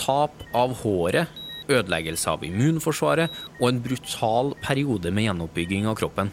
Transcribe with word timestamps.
tap 0.00 0.44
av 0.56 0.74
håret, 0.82 1.28
ødeleggelse 1.70 2.32
av 2.32 2.44
immunforsvaret 2.46 3.32
og 3.60 3.66
en 3.68 3.82
brutal 3.84 4.54
periode 4.64 5.12
med 5.14 5.28
gjenoppbygging 5.28 5.88
av 5.90 5.98
kroppen. 6.00 6.32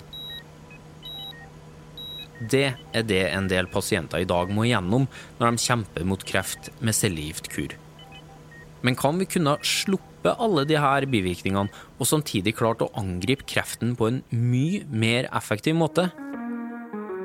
Det 2.38 2.68
er 2.94 3.06
det 3.10 3.24
en 3.32 3.50
del 3.50 3.70
pasienter 3.70 4.22
i 4.22 4.30
dag 4.30 4.52
må 4.54 4.68
igjennom 4.68 5.08
når 5.40 5.46
de 5.48 5.64
kjemper 5.64 6.06
mot 6.06 6.24
kreft 6.26 6.70
med 6.80 6.96
cellegiftkur. 6.96 7.74
Men 8.86 8.98
kan 8.98 9.18
vi 9.18 9.26
kunne 9.26 9.58
sluppe 9.66 10.36
alle 10.38 10.68
disse 10.70 11.10
bivirkningene 11.10 11.74
og 11.98 12.10
samtidig 12.10 12.54
klart 12.60 12.84
å 12.86 12.92
angripe 13.00 13.48
kreften 13.50 13.96
på 13.98 14.12
en 14.12 14.22
mye 14.30 14.86
mer 14.86 15.30
effektiv 15.34 15.78
måte? 15.80 16.12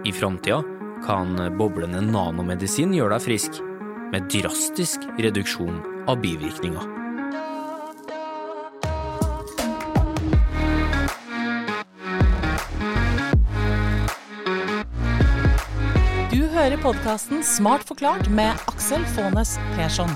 I 0.09 0.15
framtida 0.17 0.63
kan 1.05 1.37
boblende 1.59 2.01
nanomedisin 2.07 2.95
gjøre 2.97 3.19
deg 3.19 3.27
frisk, 3.29 3.61
med 4.13 4.29
drastisk 4.33 5.05
reduksjon 5.21 5.92
av 6.07 6.21
bivirkninger. 6.23 6.89
Du 16.33 16.43
hører 16.49 16.79
podkasten 16.83 17.45
Smart 17.45 17.85
forklart 17.89 18.29
med 18.33 18.53
Aksel 18.71 19.05
Faanes 19.15 19.59
Persson. 19.77 20.13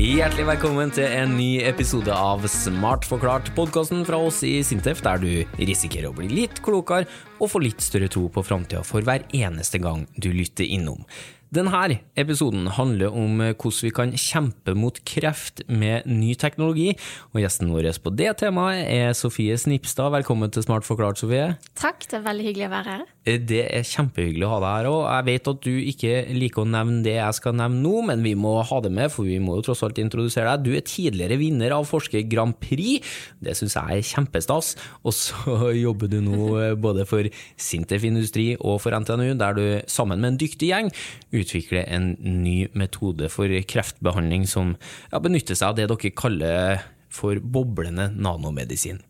Hjertelig 0.00 0.46
velkommen 0.48 0.92
til 0.94 1.04
en 1.12 1.34
ny 1.36 1.58
episode 1.66 2.14
av 2.14 2.46
Smart 2.48 3.04
forklart, 3.04 3.50
podkasten 3.56 4.04
fra 4.08 4.20
oss 4.22 4.38
i 4.46 4.54
Sintef, 4.64 5.02
der 5.04 5.20
du 5.20 5.58
risikerer 5.58 6.08
å 6.08 6.14
bli 6.16 6.30
litt 6.30 6.62
klokere 6.64 7.08
og 7.36 7.50
få 7.52 7.60
litt 7.60 7.84
større 7.84 8.08
tro 8.12 8.28
på 8.32 8.44
framtida 8.46 8.80
for 8.86 9.04
hver 9.04 9.26
eneste 9.36 9.82
gang 9.82 10.06
du 10.16 10.30
lytter 10.32 10.64
innom. 10.64 11.04
Denne 11.50 11.96
episoden 12.14 12.68
handler 12.70 13.10
om 13.10 13.40
hvordan 13.42 13.82
vi 13.82 13.90
kan 13.90 14.12
kjempe 14.14 14.70
mot 14.78 15.00
kreft 15.02 15.64
med 15.66 16.06
ny 16.06 16.36
teknologi, 16.38 16.92
og 17.34 17.40
gjesten 17.42 17.72
vår 17.74 17.88
på 18.04 18.12
det 18.14 18.36
temaet 18.38 18.84
er 18.86 19.16
Sofie 19.18 19.56
Snipstad. 19.58 20.12
Velkommen 20.14 20.52
til 20.54 20.62
Smart 20.62 20.86
forklart, 20.86 21.18
Sofie. 21.18 21.56
Takk, 21.74 22.06
det 22.06 22.20
er 22.20 22.22
veldig 22.28 22.46
hyggelig 22.46 22.68
å 22.68 22.74
være 22.76 22.94
her. 22.94 23.02
Det 23.50 23.64
er 23.66 23.82
kjempehyggelig 23.84 24.46
å 24.46 24.50
ha 24.52 24.60
deg 24.62 24.76
her 24.76 24.88
òg. 24.92 25.00
Jeg 25.08 25.26
vet 25.26 25.50
at 25.50 25.64
du 25.66 25.72
ikke 25.90 26.12
liker 26.38 26.62
å 26.62 26.70
nevne 26.70 27.02
det 27.04 27.16
jeg 27.16 27.38
skal 27.40 27.58
nevne 27.58 27.82
nå, 27.82 27.96
men 28.12 28.22
vi 28.22 28.36
må 28.38 28.54
ha 28.70 28.78
det 28.86 28.94
med, 28.94 29.10
for 29.10 29.26
vi 29.26 29.40
må 29.42 29.58
jo 29.58 29.66
tross 29.66 29.82
alt 29.86 29.98
introdusere 29.98 30.54
deg. 30.54 30.70
Du 30.70 30.78
er 30.78 30.86
tidligere 30.86 31.40
vinner 31.40 31.74
av 31.74 31.88
Forsker 31.90 32.30
Grand 32.30 32.54
Prix. 32.62 33.10
Det 33.42 33.56
syns 33.58 33.74
jeg 33.74 33.98
er 33.98 34.08
kjempestas. 34.12 34.76
Og 35.02 35.18
så 35.18 35.58
jobber 35.86 36.14
du 36.14 36.20
nå 36.22 36.54
både 36.78 37.08
for 37.10 37.26
Sintef 37.58 38.06
Industri 38.06 38.52
og 38.54 38.78
for 38.86 38.94
NTNU, 38.94 39.34
der 39.42 39.58
du 39.58 39.66
sammen 39.90 40.22
med 40.22 40.36
en 40.36 40.40
dyktig 40.46 40.70
gjeng 40.70 40.94
utvikler 41.42 41.88
en 41.88 42.14
ny 42.20 42.68
metode 42.78 43.30
for 43.32 43.50
kreftbehandling 43.70 44.46
som 44.48 44.76
ja, 45.10 45.20
benytter 45.22 45.58
seg 45.58 45.72
av 45.72 45.78
det 45.78 45.90
dere 45.90 46.14
kaller 46.16 46.82
for 47.10 47.40
boblende 47.42 48.06
nanomedisin. 48.14 49.00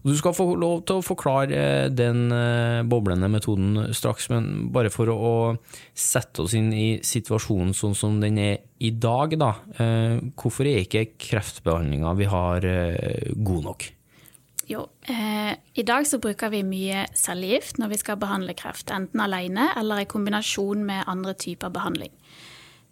Og 0.00 0.06
du 0.08 0.16
skal 0.16 0.32
få 0.32 0.46
lov 0.56 0.80
til 0.88 0.96
å 0.96 1.04
forklare 1.04 1.90
den 1.92 2.32
boblende 2.88 3.28
metoden 3.28 3.92
straks, 3.92 4.30
men 4.32 4.70
bare 4.72 4.88
for 4.88 5.12
å 5.12 5.34
sette 5.92 6.46
oss 6.46 6.56
inn 6.56 6.72
i 6.72 6.88
situasjonen 7.04 7.76
sånn 7.76 7.98
som 7.98 8.16
den 8.24 8.40
er 8.40 8.56
i 8.80 8.94
dag, 8.96 9.36
da. 9.36 9.52
Hvorfor 10.40 10.72
er 10.72 10.86
ikke 10.86 11.10
kreftbehandlinga 11.20 12.16
vi 12.16 12.32
har 12.32 12.70
god 13.36 13.66
nok? 13.68 13.90
Jo, 14.70 14.84
eh, 15.02 15.56
i 15.74 15.82
dag 15.82 16.06
så 16.06 16.20
bruker 16.22 16.52
vi 16.52 16.62
mye 16.62 17.08
cellegift 17.18 17.80
når 17.82 17.90
vi 17.90 17.98
skal 18.04 18.20
behandle 18.22 18.54
kreft, 18.54 18.92
enten 18.94 19.18
alene 19.18 19.72
eller 19.80 20.04
i 20.04 20.06
kombinasjon 20.06 20.84
med 20.86 21.08
andre 21.10 21.34
typer 21.34 21.72
behandling. 21.74 22.12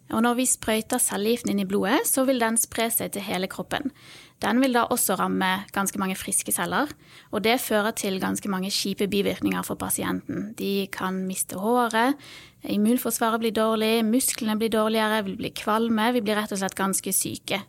Og 0.09 0.23
når 0.25 0.39
vi 0.39 0.47
sprøyter 0.49 0.99
cellegiften 0.99 1.53
inn 1.53 1.61
i 1.61 1.67
blodet, 1.69 2.01
så 2.09 2.23
vil 2.25 2.41
den 2.41 2.57
spre 2.57 2.87
seg 2.91 3.13
til 3.13 3.23
hele 3.23 3.47
kroppen. 3.47 3.93
Den 4.41 4.59
vil 4.63 4.73
da 4.73 4.87
også 4.89 5.19
ramme 5.19 5.51
ganske 5.75 6.01
mange 6.01 6.17
friske 6.17 6.51
celler, 6.55 6.89
og 7.29 7.43
det 7.45 7.59
fører 7.61 7.93
til 7.95 8.17
ganske 8.19 8.49
mange 8.49 8.71
kjipe 8.73 9.07
bivirkninger 9.11 9.63
for 9.67 9.79
pasienten. 9.79 10.53
De 10.59 10.87
kan 10.91 11.21
miste 11.29 11.59
håret, 11.61 12.17
immunforsvaret 12.63 13.43
blir 13.43 13.55
dårlig, 13.55 14.01
musklene 14.07 14.57
blir 14.59 14.73
dårligere, 14.73 15.23
vi 15.29 15.37
blir 15.43 15.55
kvalme, 15.55 16.11
vi 16.15 16.25
blir 16.25 16.41
rett 16.41 16.55
og 16.55 16.63
slett 16.63 16.79
ganske 16.79 17.13
syke. 17.13 17.61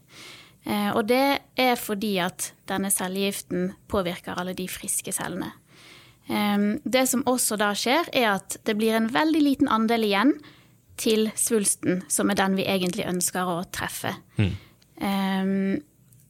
Og 0.69 1.03
det 1.09 1.41
er 1.57 1.77
fordi 1.81 2.19
at 2.21 2.51
denne 2.69 2.91
cellegiften 2.93 3.71
påvirker 3.89 4.37
alle 4.39 4.53
de 4.55 4.67
friske 4.69 5.13
cellene. 5.17 5.49
Det 6.85 7.05
som 7.09 7.25
også 7.27 7.57
da 7.59 7.73
skjer, 7.75 8.11
er 8.13 8.37
at 8.37 8.59
det 8.69 8.77
blir 8.79 8.95
en 8.95 9.09
veldig 9.11 9.41
liten 9.43 9.71
andel 9.73 10.05
igjen 10.07 10.35
til 11.01 11.31
svulsten, 11.35 12.03
som 12.13 12.31
er 12.31 12.39
den 12.39 12.59
vi 12.59 12.69
egentlig 12.69 13.09
ønsker 13.09 13.49
å 13.49 13.63
treffe. 13.73 14.13
Mm. 14.37 15.81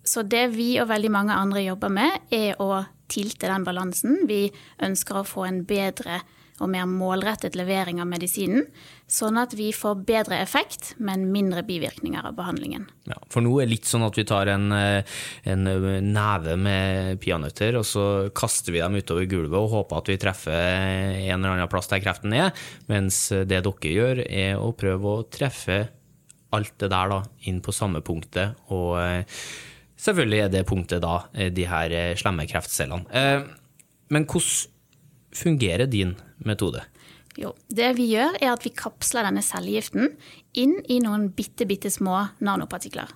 Så 0.07 0.23
det 0.31 0.47
vi 0.55 0.73
og 0.81 0.89
veldig 0.89 1.11
mange 1.13 1.37
andre 1.37 1.67
jobber 1.67 1.93
med, 1.93 2.31
er 2.33 2.55
å 2.63 2.85
tilte 3.11 3.51
den 3.51 3.67
balansen. 3.67 4.23
Vi 4.31 4.47
ønsker 4.87 5.21
å 5.21 5.27
få 5.27 5.45
en 5.49 5.65
bedre 5.69 6.23
og 6.61 6.69
mer 6.69 6.87
målrettet 6.89 7.57
levering 7.57 8.03
av 8.03 8.09
medisinen, 8.11 8.67
sånn 9.11 9.41
at 9.41 9.55
vi 9.57 9.71
får 9.75 10.03
bedre 10.07 10.39
effekt, 10.43 10.93
men 11.01 11.31
mindre 11.33 11.63
bivirkninger 11.67 12.27
av 12.29 12.37
behandlingen. 12.37 12.85
Ja, 13.09 13.17
for 13.33 13.43
nå 13.45 13.55
er 13.59 13.67
det 13.67 13.75
litt 13.79 13.89
sånn 13.89 14.05
at 14.07 14.19
vi 14.19 14.27
tar 14.29 14.51
en, 14.53 14.69
en 14.71 15.71
neve 16.13 16.57
med 16.61 17.21
peanøtter, 17.25 17.79
og 17.81 17.87
så 17.89 18.05
kaster 18.37 18.77
vi 18.77 18.83
dem 18.85 18.99
utover 19.01 19.29
gulvet 19.31 19.57
og 19.59 19.73
håper 19.73 20.03
at 20.03 20.13
vi 20.13 20.19
treffer 20.21 20.61
en 20.61 21.41
eller 21.41 21.57
annen 21.57 21.73
plass 21.73 21.91
der 21.91 22.03
kreften 22.05 22.37
er, 22.37 22.53
mens 22.93 23.29
det 23.33 23.65
dere 23.65 23.95
gjør, 23.97 24.23
er 24.29 24.61
å 24.61 24.71
prøve 24.77 25.17
å 25.17 25.25
treffe 25.33 25.83
alt 26.55 26.77
det 26.83 26.91
der 26.91 27.11
da, 27.13 27.23
inn 27.47 27.61
på 27.63 27.73
samme 27.75 28.03
punktet, 28.03 28.59
og 28.75 28.99
selvfølgelig 30.01 30.41
er 30.45 30.53
det 30.53 30.67
punktet 30.69 31.03
da 31.05 31.23
de 31.31 31.67
her 31.71 31.95
slemme 32.19 32.47
kreftcellene. 32.51 33.07
Men 34.11 34.27
hvordan 34.27 34.77
fungerer 35.31 35.87
din 35.87 36.17
metode? 36.47 36.85
Jo, 37.39 37.55
det 37.71 37.93
vi 37.99 38.09
gjør 38.11 38.37
er 38.41 38.51
at 38.53 38.65
vi 38.67 38.73
kapsler 38.75 39.29
denne 39.29 39.43
cellegiften 39.45 40.13
inn 40.59 40.79
i 40.91 40.99
noen 41.03 41.29
bitte, 41.35 41.67
bitte 41.69 41.93
små 41.93 42.25
nanopartikler. 42.43 43.13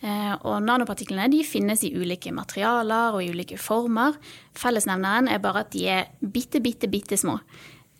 Og 0.00 0.62
nanopartiklene 0.64 1.28
de 1.28 1.42
finnes 1.44 1.82
i 1.84 1.92
ulike 1.92 2.32
materialer 2.32 3.12
og 3.12 3.20
i 3.20 3.28
ulike 3.34 3.58
former. 3.60 4.16
Fellesnevneren 4.56 5.28
er 5.28 5.42
bare 5.44 5.66
at 5.66 5.74
de 5.74 5.84
er 5.92 6.08
bitte, 6.24 6.62
bitte, 6.64 6.88
bitte 6.88 7.18
små. 7.20 7.36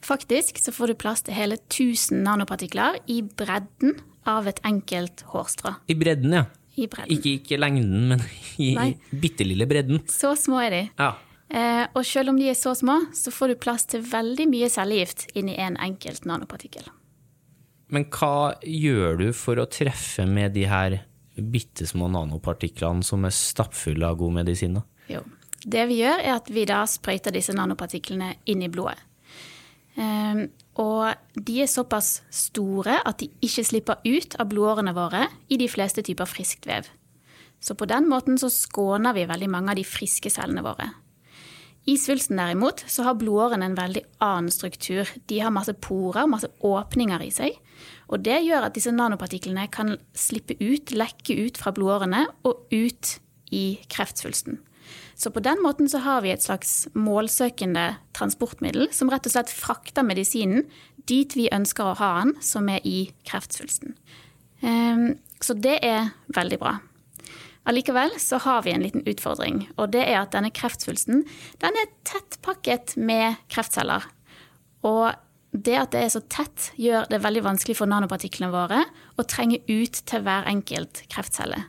Faktisk 0.00 0.56
så 0.62 0.72
får 0.72 0.92
du 0.94 1.00
plass 1.02 1.26
til 1.26 1.36
hele 1.36 1.58
1000 1.60 2.22
nanopartikler 2.24 2.96
i 3.12 3.20
bredden 3.20 3.98
av 4.28 4.48
et 4.48 4.62
enkelt 4.64 5.26
hårstrå. 5.34 5.74
I 5.92 5.96
bredden, 6.00 6.38
ja. 6.38 6.46
I 6.80 6.86
bredden. 6.88 7.12
Ikke, 7.12 7.36
ikke 7.42 7.58
lengden, 7.60 8.06
men 8.08 8.24
i, 8.56 8.72
i 8.72 9.18
bitte 9.20 9.44
lille 9.44 9.68
bredden. 9.68 10.00
Så 10.08 10.32
små 10.40 10.62
er 10.64 10.72
de. 10.72 10.82
Ja. 10.96 11.12
Eh, 11.50 11.84
og 11.98 12.06
selv 12.06 12.30
om 12.30 12.38
de 12.38 12.46
er 12.50 12.58
så 12.58 12.76
små, 12.78 13.00
så 13.16 13.32
får 13.34 13.50
du 13.50 13.60
plass 13.64 13.88
til 13.90 14.04
veldig 14.06 14.46
mye 14.52 14.70
cellegift 14.70 15.26
inni 15.34 15.56
en 15.58 15.78
enkelt 15.82 16.28
nanopartikkel. 16.30 16.86
Men 17.90 18.06
hva 18.14 18.54
gjør 18.62 19.18
du 19.18 19.28
for 19.34 19.58
å 19.58 19.66
treffe 19.66 20.26
med 20.30 20.54
de 20.54 20.68
her 20.70 21.00
bitte 21.34 21.88
små 21.88 22.06
nanopartiklene 22.12 23.02
som 23.06 23.26
er 23.26 23.34
stappfulle 23.34 24.06
av 24.06 24.20
god 24.20 24.36
medisin? 24.38 24.78
Jo, 25.10 25.24
det 25.66 25.88
vi 25.90 26.00
gjør 26.04 26.22
er 26.22 26.36
at 26.36 26.50
vi 26.54 26.66
da 26.70 26.84
sprøyter 26.86 27.34
disse 27.34 27.54
nanopartiklene 27.56 28.36
inn 28.50 28.62
i 28.62 28.70
blodet. 28.70 29.02
Eh, 29.98 30.46
og 30.78 31.34
de 31.34 31.58
er 31.64 31.68
såpass 31.68 32.20
store 32.30 33.00
at 33.02 33.18
de 33.20 33.26
ikke 33.42 33.66
slipper 33.66 34.06
ut 34.06 34.38
av 34.38 34.48
blodårene 34.52 34.94
våre 34.94 35.26
i 35.50 35.58
de 35.58 35.66
fleste 35.68 36.06
typer 36.06 36.30
friskt 36.30 36.70
vev. 36.70 36.86
Så 37.60 37.74
på 37.76 37.90
den 37.90 38.06
måten 38.08 38.38
så 38.40 38.48
skåner 38.48 39.18
vi 39.18 39.26
veldig 39.28 39.50
mange 39.50 39.74
av 39.74 39.80
de 39.80 39.84
friske 39.84 40.30
cellene 40.32 40.62
våre. 40.64 40.86
I 41.88 41.96
svulsten 41.96 42.36
derimot 42.36 42.82
så 42.90 43.06
har 43.06 43.16
blodårene 43.18 43.70
en 43.70 43.76
veldig 43.78 44.02
annen 44.22 44.52
struktur. 44.52 45.08
De 45.30 45.40
har 45.40 45.52
masse 45.54 45.72
porer, 45.80 46.28
masse 46.28 46.50
åpninger 46.60 47.24
i 47.24 47.30
seg. 47.32 47.56
Og 48.12 48.20
det 48.26 48.42
gjør 48.44 48.66
at 48.68 48.76
disse 48.76 48.92
nanopartiklene 48.92 49.64
kan 49.72 49.94
slippe 50.12 50.58
ut, 50.60 50.92
lekke 50.92 51.38
ut 51.46 51.60
fra 51.60 51.72
blodårene 51.74 52.26
og 52.46 52.66
ut 52.74 53.16
i 53.54 53.80
kreftsvulsten. 53.90 54.60
Så 55.14 55.30
på 55.30 55.42
den 55.44 55.60
måten 55.62 55.88
så 55.88 56.00
har 56.04 56.22
vi 56.24 56.32
et 56.32 56.44
slags 56.44 56.88
målsøkende 56.96 57.86
transportmiddel 58.16 58.88
som 58.94 59.10
rett 59.12 59.26
og 59.28 59.34
slett 59.34 59.52
frakter 59.52 60.06
medisinen 60.06 60.64
dit 61.08 61.34
vi 61.36 61.50
ønsker 61.52 61.90
å 61.90 61.98
ha 62.00 62.10
den, 62.22 62.34
som 62.44 62.68
er 62.72 62.84
i 62.86 63.10
kreftsvulsten. 63.28 63.96
Så 65.40 65.56
det 65.56 65.78
er 65.86 66.12
veldig 66.36 66.60
bra. 66.60 66.78
Allikevel 67.70 68.16
så 68.18 68.40
har 68.42 68.64
vi 68.66 68.72
en 68.74 68.82
liten 68.82 69.04
utfordring, 69.06 69.64
og 69.78 69.92
det 69.94 70.02
er 70.02 70.24
at 70.24 70.32
denne 70.34 70.50
kreftsvulsten 70.50 71.22
den 71.62 71.76
er 71.78 71.92
tettpakket 72.08 72.96
med 72.98 73.38
kreftceller. 73.52 74.08
Og 74.82 75.12
det 75.54 75.76
at 75.78 75.92
det 75.94 76.02
er 76.02 76.10
så 76.10 76.22
tett, 76.30 76.70
gjør 76.78 77.06
det 77.10 77.22
veldig 77.22 77.44
vanskelig 77.46 77.76
for 77.78 77.90
nanopartiklene 77.90 78.50
våre 78.54 78.82
å 79.18 79.26
trenge 79.26 79.60
ut 79.68 80.02
til 80.06 80.26
hver 80.26 80.48
enkelt 80.50 81.04
kreftcelle. 81.10 81.62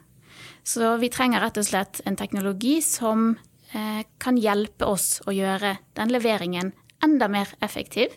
Så 0.64 0.96
vi 1.02 1.10
trenger 1.14 1.42
rett 1.42 1.58
og 1.58 1.66
slett 1.70 2.02
en 2.06 2.18
teknologi 2.18 2.80
som 2.86 3.36
eh, 3.74 4.02
kan 4.22 4.38
hjelpe 4.42 4.90
oss 4.90 5.20
å 5.26 5.34
gjøre 5.34 5.76
den 5.98 6.14
leveringen 6.14 6.74
enda 7.06 7.30
mer 7.30 7.54
effektiv, 7.62 8.14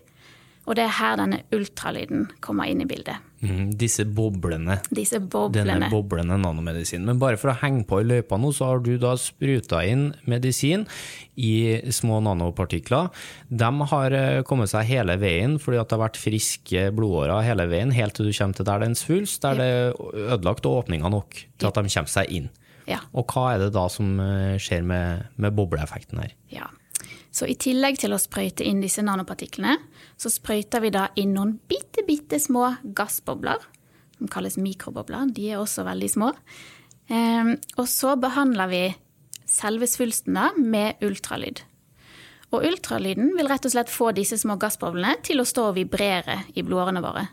Og 0.64 0.78
det 0.78 0.86
er 0.86 0.94
her 0.96 1.18
denne 1.20 1.42
ultralyden 1.52 2.30
kommer 2.40 2.64
inn 2.64 2.80
i 2.80 2.88
bildet. 2.88 3.20
Mm, 3.44 3.68
disse 3.78 4.06
boblene. 4.08 4.78
Disse 4.94 5.20
Denne 5.54 5.88
boblende 5.92 6.38
nanomedisin. 6.40 7.04
Men 7.06 7.20
bare 7.22 7.38
for 7.40 7.52
å 7.52 7.58
henge 7.60 7.84
på 7.88 8.00
i 8.00 8.08
løypa 8.08 8.38
nå, 8.40 8.52
så 8.56 8.72
har 8.72 8.82
du 8.84 8.94
da 9.00 9.14
spruta 9.20 9.82
inn 9.86 10.08
medisin 10.30 10.86
i 11.36 11.80
små 11.92 12.20
nanopartikler. 12.24 13.10
De 13.48 13.70
har 13.92 14.16
eh, 14.16 14.42
kommet 14.46 14.72
seg 14.72 14.88
hele 14.90 15.18
veien 15.20 15.58
fordi 15.60 15.80
det 15.80 15.96
har 15.96 16.04
vært 16.06 16.20
friske 16.20 16.88
blodårer 16.94 17.46
hele 17.46 17.66
veien, 17.70 17.94
helt 17.94 18.16
til 18.16 18.30
du 18.30 18.34
kommer 18.34 18.56
til 18.56 18.68
der 18.68 18.82
det 18.82 18.88
er 18.88 18.92
en 18.94 18.98
svulst, 18.98 19.40
der 19.44 19.58
det 19.58 19.70
er 19.70 19.98
ødelagt 20.36 20.68
og 20.68 20.84
åpninger 20.84 21.12
nok 21.12 21.40
til 21.58 21.70
at 21.70 21.80
de 21.80 21.96
kommer 21.96 22.14
seg 22.14 22.30
inn. 22.32 22.52
Ja. 22.88 23.00
Og 23.16 23.30
hva 23.32 23.54
er 23.54 23.64
det 23.64 23.74
da 23.76 23.86
som 23.92 24.16
eh, 24.20 24.56
skjer 24.60 24.84
med, 24.86 25.28
med 25.40 25.56
bobleeffekten 25.56 26.20
her? 26.20 26.34
Ja. 26.52 26.70
Så 27.34 27.48
i 27.50 27.56
tillegg 27.58 27.98
til 27.98 28.14
å 28.14 28.20
sprøyte 28.20 28.62
inn 28.62 28.82
disse 28.82 29.02
nanopartiklene, 29.02 29.74
så 30.16 30.30
sprøyter 30.30 30.84
vi 30.84 30.92
da 30.94 31.08
inn 31.18 31.34
noen 31.34 31.56
bitte, 31.66 32.04
bitte 32.06 32.38
små 32.38 32.68
gassbobler, 32.94 33.58
som 34.14 34.30
kalles 34.30 34.58
mikrobobler. 34.60 35.32
De 35.34 35.48
er 35.50 35.58
også 35.58 35.82
veldig 35.88 36.10
små. 36.12 36.30
Ehm, 37.10 37.56
og 37.74 37.88
så 37.90 38.14
behandler 38.22 38.70
vi 38.70 38.84
selve 39.50 39.88
svulsten 39.90 40.38
da 40.38 40.52
med 40.56 41.02
ultralyd. 41.04 41.64
Og 42.54 42.62
ultralyden 42.68 43.34
vil 43.34 43.50
rett 43.50 43.66
og 43.66 43.74
slett 43.74 43.90
få 43.90 44.12
disse 44.14 44.38
små 44.38 44.54
gassboblene 44.62 45.16
til 45.26 45.42
å 45.42 45.48
stå 45.48 45.72
og 45.72 45.78
vibrere 45.80 46.44
i 46.54 46.62
blodårene 46.62 47.02
våre. 47.02 47.26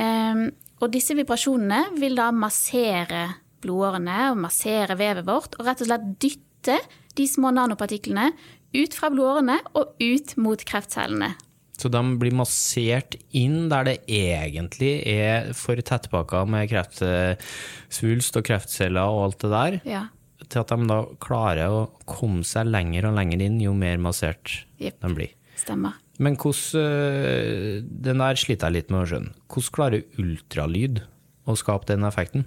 Ehm, 0.00 0.46
og 0.80 0.90
disse 0.96 1.12
vibrasjonene 1.16 1.98
vil 2.00 2.16
da 2.16 2.32
massere 2.32 3.26
blodårene 3.64 4.30
og 4.32 4.40
massere 4.48 4.96
vevet 4.96 5.28
vårt, 5.28 5.58
og 5.58 5.68
rett 5.68 5.84
og 5.84 5.92
slett 5.92 6.12
dytte 6.20 6.80
de 7.14 7.28
små 7.28 7.52
nanopartiklene 7.54 8.30
ut 8.74 8.94
fra 8.98 9.10
blodårene 9.14 9.58
og 9.78 9.94
ut 10.02 10.36
mot 10.42 10.64
kreftcellene. 10.66 11.32
Så 11.74 11.90
de 11.90 12.00
blir 12.20 12.34
massert 12.38 13.16
inn 13.34 13.68
der 13.70 13.88
det 13.88 13.96
egentlig 14.06 14.92
er 15.10 15.48
for 15.58 15.74
tettpakka 15.82 16.44
med 16.46 16.68
kreftsvulst 16.70 18.38
og 18.38 18.46
kreftceller 18.46 19.10
og 19.10 19.24
alt 19.24 19.40
det 19.42 19.50
der, 19.50 19.80
Ja. 19.96 20.04
til 20.48 20.60
at 20.60 20.70
de 20.70 20.86
da 20.86 21.00
klarer 21.18 21.72
å 21.74 21.82
komme 22.06 22.44
seg 22.46 22.70
lenger 22.70 23.08
og 23.10 23.16
lenger 23.18 23.42
inn 23.42 23.58
jo 23.60 23.74
mer 23.74 23.98
massert 23.98 24.64
yep. 24.78 25.00
de 25.02 25.14
blir. 25.14 25.32
Stemmer. 25.58 25.98
Men 26.18 26.36
hvordan 26.36 26.80
øh, 26.80 27.82
Den 27.82 28.18
der 28.22 28.38
sliter 28.38 28.68
jeg 28.70 28.76
litt 28.84 28.90
med 28.94 29.02
å 29.02 29.08
skjønne. 29.10 29.32
Hvordan 29.50 29.74
klarer 29.74 30.04
ultralyd 30.20 31.02
å 31.50 31.56
skape 31.58 31.90
den 31.90 32.06
effekten? 32.06 32.44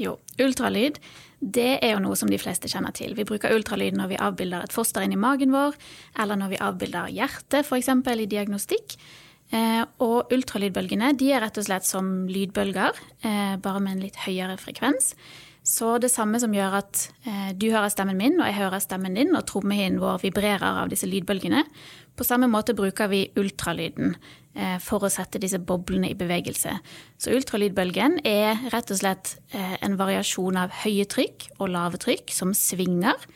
Jo, 0.00 0.18
ultralyd 0.42 1.00
det 1.40 1.78
er 1.84 1.92
jo 1.92 2.00
noe 2.00 2.16
som 2.16 2.30
de 2.32 2.38
fleste 2.40 2.68
kjenner 2.70 2.94
til. 2.96 3.12
Vi 3.16 3.26
bruker 3.28 3.52
ultralyd 3.52 3.96
når 3.98 4.12
vi 4.14 4.20
avbilder 4.24 4.64
et 4.64 4.74
foster 4.74 5.04
inni 5.04 5.18
magen 5.20 5.52
vår, 5.52 5.76
eller 6.22 6.40
når 6.40 6.54
vi 6.54 6.60
avbilder 6.64 7.12
hjertet, 7.12 7.66
f.eks. 7.66 7.90
i 7.92 8.28
diagnostikk. 8.30 8.96
Eh, 9.54 9.82
og 10.02 10.32
ultralydbølgene 10.34 11.12
de 11.20 11.28
er 11.36 11.44
rett 11.44 11.60
og 11.60 11.66
slett 11.68 11.86
som 11.86 12.24
lydbølger, 12.30 12.96
eh, 13.22 13.58
bare 13.62 13.82
med 13.82 13.96
en 13.96 14.06
litt 14.06 14.16
høyere 14.24 14.56
frekvens. 14.58 15.12
Så 15.66 15.96
det 15.98 16.12
samme 16.12 16.38
som 16.40 16.54
gjør 16.54 16.78
at 16.80 17.04
eh, 17.26 17.52
du 17.52 17.68
hører 17.68 17.92
stemmen 17.92 18.18
min, 18.18 18.40
og 18.40 18.48
jeg 18.48 18.58
hører 18.62 18.82
stemmen 18.82 19.18
din, 19.18 19.34
og 19.36 19.46
trommehinnen 19.50 20.00
vår 20.02 20.24
vibrerer 20.24 20.82
av 20.82 20.90
disse 20.90 21.08
lydbølgene. 21.10 21.66
På 22.16 22.24
samme 22.24 22.48
måte 22.48 22.74
bruker 22.74 23.12
vi 23.12 23.26
ultralyden 23.36 24.16
for 24.80 25.04
å 25.04 25.10
sette 25.12 25.40
disse 25.42 25.60
boblene 25.60 26.08
i 26.12 26.16
bevegelse. 26.18 26.72
Så 27.20 27.34
ultralydbølgen 27.36 28.20
er 28.24 28.62
rett 28.72 28.92
og 28.92 29.00
slett 29.00 29.36
eh, 29.52 29.76
en 29.84 29.98
variasjon 30.00 30.56
av 30.60 30.72
høye 30.84 31.04
trykk 31.12 31.50
og 31.58 31.72
lave 31.74 32.00
trykk 32.00 32.32
som 32.32 32.54
svinger. 32.56 33.26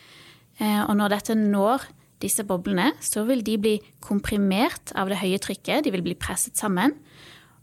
Eh, 0.61 0.83
og 0.87 0.95
når 0.97 1.17
dette 1.17 1.37
når 1.37 1.85
disse 2.21 2.45
boblene, 2.45 2.91
så 3.01 3.25
vil 3.29 3.45
de 3.45 3.57
bli 3.61 3.75
komprimert 4.05 4.93
av 4.99 5.09
det 5.13 5.21
høye 5.23 5.41
trykket, 5.41 5.87
de 5.87 5.93
vil 5.95 6.05
bli 6.05 6.17
presset 6.21 6.59
sammen. 6.61 6.97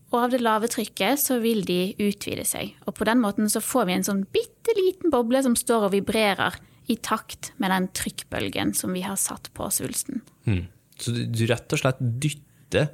Og 0.07 0.21
av 0.21 0.31
det 0.31 0.39
lave 0.41 0.69
trykket 0.71 1.19
så 1.19 1.37
vil 1.43 1.65
de 1.67 1.91
utvide 1.99 2.45
seg. 2.47 2.77
Og 2.87 2.95
på 2.97 3.05
den 3.09 3.19
måten 3.21 3.51
så 3.51 3.61
får 3.61 3.89
vi 3.89 3.97
en 3.97 4.07
sånn 4.07 4.23
bitte 4.33 4.73
liten 4.77 5.13
boble 5.13 5.41
som 5.45 5.57
står 5.57 5.89
og 5.89 5.93
vibrerer 5.97 6.55
i 6.87 6.95
takt 7.03 7.51
med 7.59 7.73
den 7.73 7.89
trykkbølgen 7.91 8.71
som 8.77 8.95
vi 8.95 9.03
har 9.03 9.19
satt 9.19 9.51
på 9.57 9.67
svulsten. 9.73 10.23
Mm. 10.47 10.65
Så 10.97 11.13
du, 11.13 11.25
du 11.27 11.43
rett 11.51 11.73
og 11.75 11.81
slett 11.81 11.99
dytter 11.99 12.87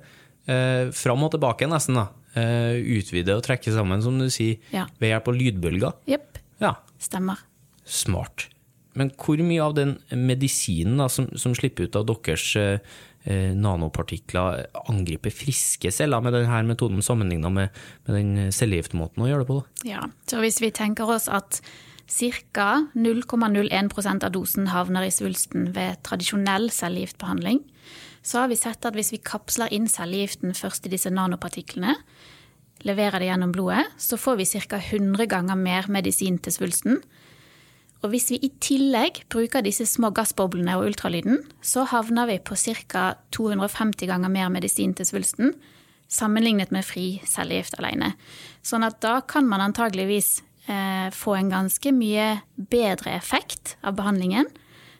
eh, 0.47 0.89
fram 0.91 1.23
og 1.23 1.31
tilbake, 1.35 1.67
nesten. 1.69 1.95
da. 1.95 2.07
Eh, 2.35 2.79
utvide 2.97 3.35
og 3.37 3.43
trekke 3.45 3.71
sammen, 3.73 4.01
som 4.01 4.17
du 4.19 4.25
sier, 4.33 4.57
Ja. 4.73 4.87
ved 4.99 5.11
hjelp 5.13 5.27
av 5.27 5.35
lydbølger. 5.37 5.93
Jepp, 6.07 6.37
Ja, 6.59 6.75
stemmer. 6.99 7.37
smart. 7.85 8.47
Men 8.95 9.09
hvor 9.11 9.37
mye 9.41 9.61
av 9.63 9.73
den 9.75 9.97
medisinen 10.11 10.97
da, 10.97 11.07
som, 11.09 11.27
som 11.35 11.53
slipper 11.55 11.85
ut 11.87 11.95
av 11.95 12.05
deres 12.05 12.55
eh, 12.55 12.79
eh, 13.25 13.53
nanopartikler, 13.53 14.67
angriper 14.89 15.31
friske 15.33 15.91
celler 15.91 16.21
med 16.21 16.33
denne 16.33 16.61
metoden, 16.67 17.01
sammenligna 17.01 17.49
med, 17.51 17.69
med 18.07 18.15
den 18.19 18.51
cellegiftmåten 18.53 19.23
å 19.25 19.29
gjøre 19.29 19.45
det 19.45 19.49
på? 19.49 19.57
Da? 19.61 19.89
Ja, 19.89 20.03
så 20.29 20.41
hvis 20.43 20.59
vi 20.61 20.69
tenker 20.71 21.09
oss 21.09 21.27
at 21.27 21.61
ca. 22.07 22.87
0,01% 22.93 24.23
av 24.23 24.31
dosen 24.31 24.67
havner 24.67 25.07
i 25.07 25.11
svulsten 25.11 25.71
ved 25.75 26.01
tradisjonell 26.03 26.69
cellegiftbehandling, 26.71 27.63
så 28.23 28.43
har 28.43 28.51
vi 28.51 28.59
sett 28.59 28.85
at 28.85 28.95
hvis 28.95 29.11
vi 29.13 29.23
kapsler 29.23 29.71
inn 29.75 29.89
cellegiften 29.91 30.55
først 30.55 30.87
i 30.87 30.93
disse 30.93 31.11
nanopartiklene, 31.11 31.95
leverer 32.83 33.19
det 33.19 33.27
gjennom 33.29 33.51
blodet, 33.55 33.85
så 33.97 34.17
får 34.19 34.39
vi 34.39 34.47
ca. 34.67 34.79
100 34.79 35.27
ganger 35.31 35.59
mer 35.59 35.87
medisin 35.91 36.39
til 36.39 36.55
svulsten. 36.55 37.03
Og 38.03 38.11
hvis 38.11 38.29
vi 38.33 38.39
i 38.43 38.51
tillegg 38.59 39.23
bruker 39.31 39.63
disse 39.63 39.85
små 39.87 40.11
gassboblene 40.11 40.75
og 40.75 40.89
ultralyden, 40.89 41.39
så 41.63 41.85
havner 41.87 42.27
vi 42.27 42.39
på 42.43 42.57
ca. 42.59 43.13
250 43.31 44.09
ganger 44.11 44.31
mer 44.31 44.51
medisin 44.51 44.93
til 44.93 45.07
svulsten, 45.07 45.53
sammenlignet 46.11 46.71
med 46.71 46.85
fri 46.85 47.21
cellegift 47.25 47.79
alene. 47.79 48.13
Sånn 48.61 48.83
at 48.83 48.99
da 49.01 49.21
kan 49.25 49.47
man 49.47 49.63
antageligvis 49.63 50.41
få 51.13 51.33
en 51.35 51.49
ganske 51.51 51.91
mye 51.91 52.27
bedre 52.55 53.11
effekt 53.17 53.73
av 53.83 53.97
behandlingen, 53.97 54.47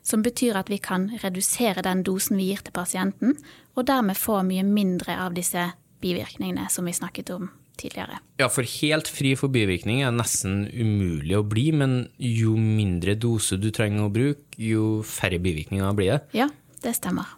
som 0.03 0.23
betyr 0.25 0.57
at 0.59 0.67
vi 0.67 0.81
kan 0.83 1.07
redusere 1.21 1.85
den 1.85 2.03
dosen 2.03 2.35
vi 2.37 2.49
gir 2.51 2.63
til 2.65 2.75
pasienten, 2.75 3.37
og 3.73 3.87
dermed 3.87 4.19
få 4.19 4.41
mye 4.43 4.65
mindre 4.67 5.15
av 5.23 5.37
disse 5.37 5.69
bivirkningene 6.03 6.67
som 6.69 6.85
vi 6.85 6.95
snakket 6.95 7.31
om 7.33 7.47
tidligere. 7.79 8.19
Ja, 8.37 8.49
for 8.51 8.67
helt 8.67 9.09
fri 9.09 9.33
for 9.39 9.53
bivirkning 9.53 10.03
er 10.03 10.13
nesten 10.13 10.65
umulig 10.69 11.37
å 11.39 11.45
bli, 11.47 11.69
men 11.75 11.95
jo 12.19 12.57
mindre 12.59 13.15
dose 13.19 13.57
du 13.61 13.69
trenger 13.73 14.07
å 14.07 14.13
bruke, 14.13 14.45
jo 14.59 15.01
færre 15.07 15.39
bivirkninger 15.41 15.97
blir 15.97 16.13
det. 16.13 16.19
Ja, 16.43 16.49
det 16.83 16.95
stemmer. 16.99 17.33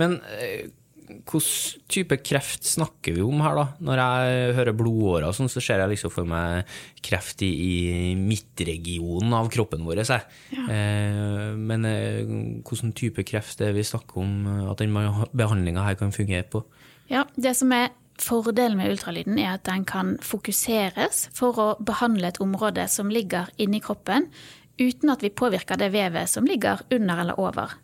Men 0.00 0.18
eh, 0.38 0.70
hvilken 1.22 1.82
type 1.90 2.18
kreft 2.26 2.66
snakker 2.66 3.16
vi 3.16 3.24
om 3.24 3.42
her, 3.44 3.58
da? 3.58 3.64
Når 3.84 4.02
jeg 4.02 4.54
hører 4.58 4.76
blodårer, 4.78 5.26
og 5.28 5.36
sånn, 5.36 5.50
så 5.52 5.62
ser 5.62 5.82
jeg 5.82 5.94
liksom 5.94 6.12
for 6.14 6.28
meg 6.28 6.70
kreft 7.04 7.44
i, 7.46 7.50
i 7.50 7.74
midtregionen 8.18 9.34
av 9.36 9.50
kroppen 9.54 9.84
vår. 9.86 10.02
Ja. 10.04 10.20
Eh, 10.68 11.52
men 11.54 11.88
eh, 11.88 12.22
hvilken 12.64 12.94
type 12.96 13.26
kreft 13.28 13.62
er 13.64 13.76
vi 13.76 13.84
snakker 13.86 14.24
om 14.24 14.70
at 14.72 14.82
den 14.82 14.94
behandlinga 15.36 15.86
her 15.86 16.00
kan 16.00 16.14
fungere 16.14 16.46
på? 16.50 16.64
Ja, 17.12 17.26
det 17.36 17.56
som 17.58 17.72
er 17.76 17.92
Fordelen 18.20 18.78
med 18.78 18.92
ultralyden 18.92 19.38
er 19.42 19.56
at 19.56 19.64
den 19.66 19.82
kan 19.88 20.14
fokuseres 20.22 21.24
for 21.34 21.58
å 21.58 21.68
behandle 21.82 22.30
et 22.30 22.38
område 22.42 22.86
som 22.90 23.10
ligger 23.10 23.50
inni 23.58 23.80
kroppen, 23.82 24.28
uten 24.78 25.10
at 25.10 25.22
vi 25.24 25.32
påvirker 25.34 25.78
det 25.80 25.90
vevet 25.94 26.30
som 26.30 26.46
ligger 26.46 26.82
under 26.94 27.24
eller 27.24 27.40
over. 27.40 27.74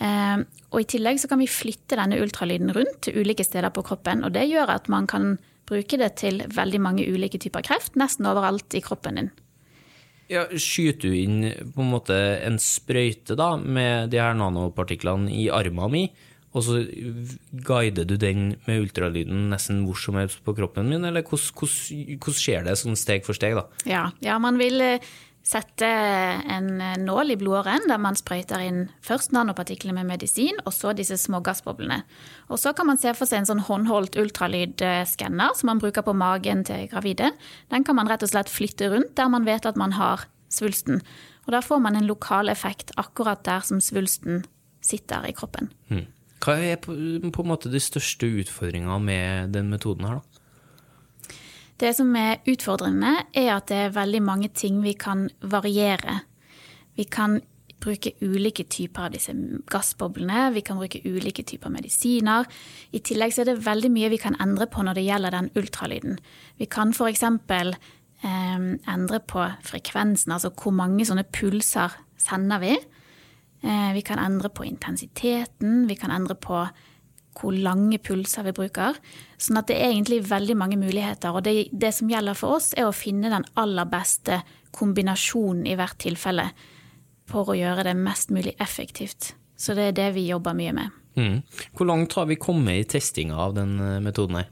Eh, 0.00 0.44
og 0.72 0.82
I 0.82 0.88
tillegg 0.92 1.20
så 1.22 1.30
kan 1.30 1.40
vi 1.40 1.48
flytte 1.50 1.98
denne 1.98 2.18
ultralyden 2.20 2.72
rundt 2.76 3.00
til 3.06 3.22
ulike 3.22 3.46
steder 3.46 3.72
på 3.74 3.84
kroppen. 3.86 4.24
og 4.26 4.34
Det 4.34 4.44
gjør 4.50 4.74
at 4.76 4.90
man 4.92 5.08
kan 5.08 5.36
bruke 5.66 5.98
det 5.98 6.12
til 6.20 6.42
veldig 6.52 6.80
mange 6.82 7.08
ulike 7.08 7.40
typer 7.42 7.64
kreft, 7.66 7.96
nesten 7.98 8.28
overalt 8.28 8.76
i 8.76 8.84
kroppen 8.84 9.20
din. 9.20 9.34
Ja, 10.30 10.46
Skyter 10.50 11.12
du 11.12 11.14
inn 11.14 11.42
på 11.74 11.82
en 11.84 11.92
måte 11.92 12.16
en 12.42 12.58
sprøyte 12.62 13.36
da, 13.38 13.54
med 13.56 14.10
de 14.10 14.18
her 14.18 14.34
nanopartiklene 14.34 15.30
i 15.30 15.46
armen 15.54 15.92
min, 15.92 16.24
og 16.56 16.64
så 16.64 16.80
guider 17.66 18.06
du 18.08 18.14
den 18.16 18.54
med 18.64 18.80
ultralyden 18.80 19.50
nesten 19.52 19.82
hvor 19.84 19.98
som 20.00 20.16
helst 20.16 20.40
på 20.46 20.54
kroppen 20.56 20.88
min, 20.88 21.04
eller 21.04 21.26
hvordan 21.26 22.32
skjer 22.32 22.64
det 22.66 22.78
sånn 22.80 22.96
steg 22.98 23.26
for 23.26 23.36
steg, 23.36 23.58
da? 23.58 23.66
Ja, 23.84 24.06
ja 24.24 24.38
man 24.42 24.58
vil 24.58 24.80
eh, 24.80 25.04
sette 25.46 25.86
en 25.86 26.80
nål 27.04 27.30
i 27.30 27.36
blodåren 27.38 27.84
der 27.86 28.00
man 28.02 28.18
sprøyter 28.18 28.64
inn 28.66 28.80
først 29.04 29.30
nanopartikler 29.34 29.94
med 29.94 30.08
medisin, 30.08 30.58
og 30.66 30.74
så 30.74 30.90
disse 30.96 31.18
små 31.22 31.38
gassboblene. 31.46 32.00
Og 32.50 32.58
så 32.58 32.72
kan 32.74 32.88
man 32.90 32.98
se 32.98 33.12
for 33.14 33.30
seg 33.30 33.44
en 33.44 33.50
sånn 33.52 33.62
håndholdt 33.68 34.18
ultralydskanner 34.18 35.54
som 35.54 35.70
man 35.70 35.82
bruker 35.82 36.02
på 36.06 36.16
magen 36.18 36.64
til 36.66 36.88
gravide. 36.90 37.30
Den 37.70 37.86
kan 37.86 37.98
man 37.98 38.10
rett 38.10 38.26
og 38.26 38.32
slett 38.32 38.50
flytte 38.50 38.90
rundt 38.90 39.14
der 39.18 39.30
man 39.30 39.46
vet 39.46 39.68
at 39.70 39.78
man 39.78 39.94
har 39.94 40.26
svulsten. 40.52 41.02
Og 41.46 41.54
da 41.54 41.62
får 41.62 41.82
man 41.82 41.98
en 41.98 42.10
lokal 42.10 42.50
effekt 42.50 42.90
akkurat 42.98 43.44
der 43.46 43.62
som 43.66 43.78
svulsten 43.82 44.42
sitter 44.82 45.28
i 45.30 45.34
kroppen. 45.36 45.70
Hmm. 45.90 46.08
Hva 46.42 46.58
er 46.58 46.80
på, 46.82 46.92
på 46.92 47.44
en 47.44 47.48
måte 47.48 47.70
de 47.72 47.80
største 47.82 48.28
utfordringene 48.42 48.98
med 49.02 49.54
den 49.54 49.70
metoden 49.70 50.06
her, 50.06 50.18
da? 50.20 50.35
Det 51.80 51.92
som 51.96 52.14
er 52.16 52.40
utfordrende, 52.48 53.12
er 53.36 53.50
at 53.56 53.68
det 53.68 53.76
er 53.76 53.96
veldig 53.96 54.22
mange 54.24 54.48
ting 54.48 54.80
vi 54.84 54.94
kan 54.96 55.28
variere. 55.42 56.22
Vi 56.96 57.04
kan 57.04 57.40
bruke 57.82 58.14
ulike 58.24 58.64
typer 58.72 59.06
av 59.06 59.12
disse 59.14 59.34
gassboblene. 59.70 60.48
Vi 60.54 60.62
kan 60.64 60.78
bruke 60.80 61.02
ulike 61.04 61.44
typer 61.46 61.72
medisiner. 61.72 62.48
I 62.96 63.02
tillegg 63.04 63.36
er 63.38 63.50
det 63.50 63.60
veldig 63.66 63.92
mye 63.92 64.10
vi 64.14 64.20
kan 64.22 64.38
endre 64.40 64.68
på 64.70 64.84
når 64.86 64.96
det 64.96 65.06
gjelder 65.06 65.36
den 65.36 65.52
ultralyden. 65.58 66.18
Vi 66.56 66.68
kan 66.72 66.94
f.eks. 66.96 67.22
Eh, 68.24 68.66
endre 68.88 69.20
på 69.28 69.44
frekvensen, 69.68 70.32
altså 70.32 70.48
hvor 70.56 70.72
mange 70.72 71.04
sånne 71.04 71.26
pulser 71.36 71.92
sender 72.16 72.62
vi. 72.64 72.72
Eh, 73.60 73.90
vi 73.92 74.00
kan 74.00 74.22
endre 74.22 74.48
på 74.48 74.64
intensiteten. 74.64 75.84
Vi 75.90 75.98
kan 76.00 76.14
endre 76.14 76.34
på 76.40 76.64
hvor 77.36 77.52
lange 77.52 77.98
pulser 78.02 78.46
vi 78.46 78.54
bruker. 78.56 78.96
Sånn 79.38 79.60
at 79.60 79.68
det 79.70 79.76
er 79.78 79.90
egentlig 79.90 80.22
veldig 80.28 80.56
mange 80.58 80.78
muligheter. 80.80 81.36
Og 81.36 81.44
det, 81.44 81.68
det 81.72 81.92
som 81.94 82.10
gjelder 82.10 82.38
for 82.38 82.56
oss, 82.56 82.72
er 82.76 82.88
å 82.88 82.96
finne 82.96 83.32
den 83.32 83.46
aller 83.60 83.88
beste 83.90 84.40
kombinasjonen 84.76 85.66
i 85.68 85.76
hvert 85.78 85.98
tilfelle 86.02 86.50
for 87.30 87.52
å 87.52 87.58
gjøre 87.58 87.88
det 87.88 87.96
mest 87.98 88.32
mulig 88.34 88.54
effektivt. 88.62 89.34
Så 89.56 89.74
det 89.76 89.90
er 89.90 89.96
det 89.96 90.10
vi 90.16 90.28
jobber 90.28 90.56
mye 90.56 90.74
med. 90.76 90.98
Mm. 91.16 91.40
Hvor 91.76 91.88
langt 91.88 92.12
har 92.18 92.28
vi 92.28 92.36
kommet 92.40 92.82
i 92.82 92.88
testinga 92.96 93.38
av 93.40 93.56
den 93.56 93.78
eh, 93.80 94.02
metoden 94.04 94.40
her? 94.40 94.50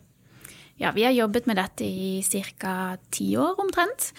Ja, 0.81 0.91
vi 0.97 1.05
har 1.07 1.15
jobbet 1.15 1.47
med 1.47 1.61
dette 1.61 1.87
i 1.87 2.23
ca. 2.59 2.97
ti 3.13 3.37
år 3.39 3.61
omtrent. 3.63 4.11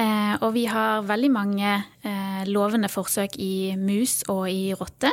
Eh, 0.00 0.34
og 0.40 0.54
vi 0.56 0.64
har 0.70 1.04
veldig 1.06 1.30
mange 1.30 1.70
eh, 2.02 2.42
lovende 2.48 2.88
forsøk 2.90 3.36
i 3.38 3.76
mus 3.78 4.22
og 4.32 4.48
i 4.50 4.72
rotte. 4.74 5.12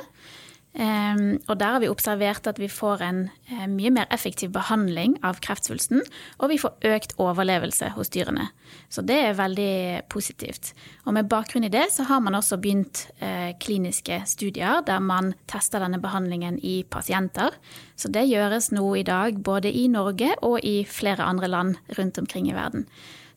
Ehm, 0.77 1.39
og 1.49 1.57
der 1.57 1.73
har 1.73 1.81
vi 1.81 1.89
observert 1.89 2.45
at 2.45 2.59
vi 2.61 2.67
får 2.69 3.01
en 3.01 3.19
eh, 3.49 3.65
mye 3.71 3.89
mer 3.95 4.05
effektiv 4.13 4.51
behandling 4.53 5.15
av 5.25 5.39
kreftsvulsten, 5.41 6.03
og 6.37 6.51
vi 6.51 6.59
får 6.61 6.75
økt 6.91 7.15
overlevelse 7.17 7.89
hos 7.95 8.11
dyrene. 8.13 8.45
Så 8.93 9.01
det 9.01 9.17
er 9.25 9.39
veldig 9.39 10.05
positivt. 10.13 10.75
Og 11.09 11.15
med 11.17 11.29
bakgrunn 11.31 11.65
i 11.65 11.71
det 11.73 11.87
så 11.95 12.05
har 12.05 12.21
man 12.21 12.37
også 12.37 12.59
begynt 12.61 13.07
eh, 13.17 13.55
kliniske 13.57 14.21
studier 14.29 14.83
der 14.85 15.01
man 15.01 15.33
tester 15.49 15.81
denne 15.81 15.97
behandlingen 16.03 16.59
i 16.61 16.83
pasienter. 16.85 17.57
Så 17.97 18.11
det 18.13 18.27
gjøres 18.29 18.69
nå 18.75 18.85
i 18.99 19.05
dag 19.07 19.39
både 19.41 19.71
i 19.73 19.87
Norge 19.89 20.35
og 20.45 20.59
i 20.61 20.83
flere 20.85 21.25
andre 21.25 21.49
land 21.49 21.79
rundt 21.97 22.19
omkring 22.21 22.51
i 22.51 22.57
verden. 22.57 22.85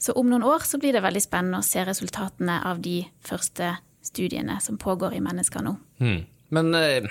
Så 0.01 0.13
om 0.17 0.29
noen 0.29 0.45
år 0.45 0.65
så 0.69 0.81
blir 0.81 0.93
det 0.97 1.05
veldig 1.05 1.25
spennende 1.25 1.61
å 1.61 1.65
se 1.65 1.85
resultatene 1.89 2.59
av 2.69 2.85
de 2.85 3.03
første 3.25 3.79
studiene 4.05 4.59
som 4.61 4.77
pågår 4.81 5.17
i 5.17 5.25
mennesker 5.25 5.65
nå. 5.65 5.75
Mm. 6.01 6.21
Men 6.54 6.75
eh, 6.75 7.11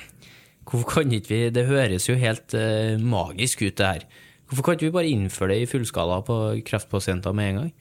hvorfor 0.68 0.96
kan 0.96 1.14
ikke 1.16 1.34
vi 1.34 1.42
Det 1.56 1.68
høres 1.70 2.10
jo 2.10 2.18
helt 2.20 2.54
eh, 2.58 3.00
magisk 3.00 3.64
ut, 3.66 3.78
det 3.78 3.92
her. 3.94 4.08
Hvorfor 4.50 4.66
kan 4.66 4.78
ikke 4.78 4.90
vi 4.90 4.98
bare 4.98 5.14
innføre 5.14 5.54
det 5.54 5.62
i 5.64 5.70
fullskala 5.70 6.24
på 6.26 6.40
kreftpasienter 6.66 7.36
med 7.38 7.50
en 7.50 7.62
gang? 7.62 7.72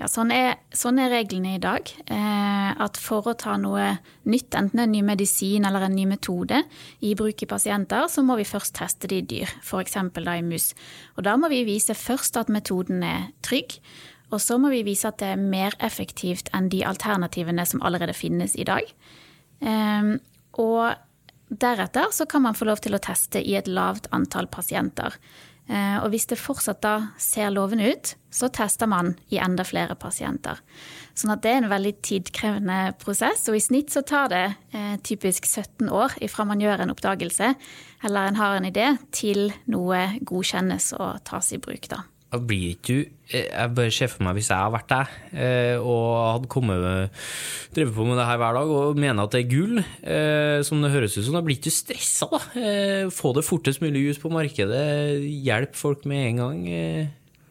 Ja, 0.00 0.06
sånn 0.08 0.30
er, 0.32 0.54
sånn 0.72 0.96
er 1.02 1.10
reglene 1.12 1.58
i 1.58 1.60
dag. 1.60 1.90
Eh, 2.08 2.70
at 2.72 2.96
for 2.96 3.26
å 3.28 3.34
ta 3.36 3.58
noe 3.60 3.98
nytt, 4.24 4.54
enten 4.56 4.80
en 4.80 4.94
ny 4.94 5.02
medisin 5.04 5.66
eller 5.68 5.84
en 5.84 5.94
ny 5.94 6.06
metode 6.08 6.62
i 7.04 7.12
bruk 7.18 7.44
i 7.44 7.48
pasienter, 7.50 8.06
så 8.08 8.24
må 8.24 8.38
vi 8.40 8.48
først 8.48 8.78
teste 8.78 9.10
det 9.10 9.18
i 9.20 9.26
dyr, 9.34 9.52
f.eks. 9.60 9.98
da 10.16 10.38
i 10.38 10.46
mus. 10.46 10.70
Og 11.18 11.26
da 11.28 11.36
må 11.36 11.50
vi 11.52 11.66
vise 11.68 11.94
først 11.98 12.40
at 12.40 12.52
metoden 12.52 13.04
er 13.04 13.28
trygg. 13.44 13.76
Og 14.30 14.40
så 14.40 14.56
må 14.62 14.70
vi 14.72 14.86
vise 14.86 15.10
at 15.10 15.20
det 15.20 15.34
er 15.34 15.42
mer 15.42 15.76
effektivt 15.84 16.48
enn 16.56 16.70
de 16.72 16.80
alternativene 16.86 17.66
som 17.66 17.82
allerede 17.84 18.16
finnes 18.16 18.56
i 18.56 18.64
dag. 18.64 18.88
Eh, 19.60 20.14
og 20.60 20.92
deretter 21.50 22.12
så 22.14 22.26
kan 22.30 22.44
man 22.46 22.56
få 22.56 22.68
lov 22.68 22.82
til 22.84 22.94
å 22.94 23.02
teste 23.02 23.42
i 23.42 23.56
et 23.58 23.70
lavt 23.70 24.06
antall 24.14 24.46
pasienter. 24.52 25.16
Eh, 25.70 25.96
og 26.02 26.10
hvis 26.10 26.26
det 26.30 26.38
fortsatt 26.40 26.80
da 26.82 26.94
ser 27.20 27.52
lovende 27.54 27.90
ut, 27.92 28.14
så 28.34 28.48
tester 28.50 28.88
man 28.90 29.12
i 29.30 29.38
enda 29.42 29.62
flere 29.66 29.94
pasienter. 29.98 30.58
Sånn 31.14 31.34
at 31.34 31.42
det 31.44 31.52
er 31.52 31.60
en 31.62 31.70
veldig 31.70 31.92
tidkrevende 32.06 32.78
prosess, 33.02 33.44
og 33.50 33.58
i 33.58 33.62
snitt 33.62 33.94
så 33.94 34.02
tar 34.06 34.30
det 34.32 34.44
eh, 34.74 34.96
typisk 35.06 35.46
17 35.46 35.90
år 35.90 36.16
ifra 36.26 36.46
man 36.48 36.62
gjør 36.62 36.84
en 36.84 36.94
oppdagelse 36.94 37.52
eller 38.06 38.30
en 38.30 38.40
har 38.40 38.56
en 38.56 38.66
idé, 38.66 38.88
til 39.14 39.52
noe 39.70 40.06
godkjennes 40.26 40.92
og 40.98 41.22
tas 41.28 41.52
i 41.54 41.60
bruk, 41.62 41.90
da. 41.92 42.02
Blir 42.30 42.76
ikke 42.76 42.86
du 42.86 42.98
eh, 43.34 43.46
Jeg 43.50 43.72
bare 43.74 43.90
ser 43.94 44.10
for 44.12 44.22
meg 44.22 44.36
hvis 44.38 44.50
jeg 44.52 44.62
har 44.62 44.70
vært 44.70 44.90
deg 44.92 45.14
eh, 45.34 45.76
og 45.82 46.04
hadde 46.36 46.50
kommet 46.52 46.84
drevet 47.74 47.94
på 47.96 48.06
med 48.06 48.20
det 48.20 48.26
her 48.28 48.38
hver 48.38 48.58
dag 48.58 48.74
og 48.74 49.00
mener 49.02 49.24
at 49.24 49.34
det 49.34 49.40
er 49.42 49.50
gull, 49.50 49.80
eh, 49.82 50.58
som 50.66 50.82
det 50.82 50.92
høres 50.94 51.16
ut 51.18 51.24
som, 51.26 51.34
da 51.34 51.42
blir 51.46 51.58
ikke 51.58 51.70
du 51.70 51.74
stressa, 51.74 52.28
da? 52.30 52.40
Få 53.14 53.32
det 53.34 53.46
fortest 53.46 53.82
mulig 53.82 54.08
ut 54.10 54.22
på 54.22 54.32
markedet, 54.32 54.82
hjelp 55.46 55.74
folk 55.78 56.06
med 56.10 56.26
en 56.28 56.40
gang. 56.42 56.62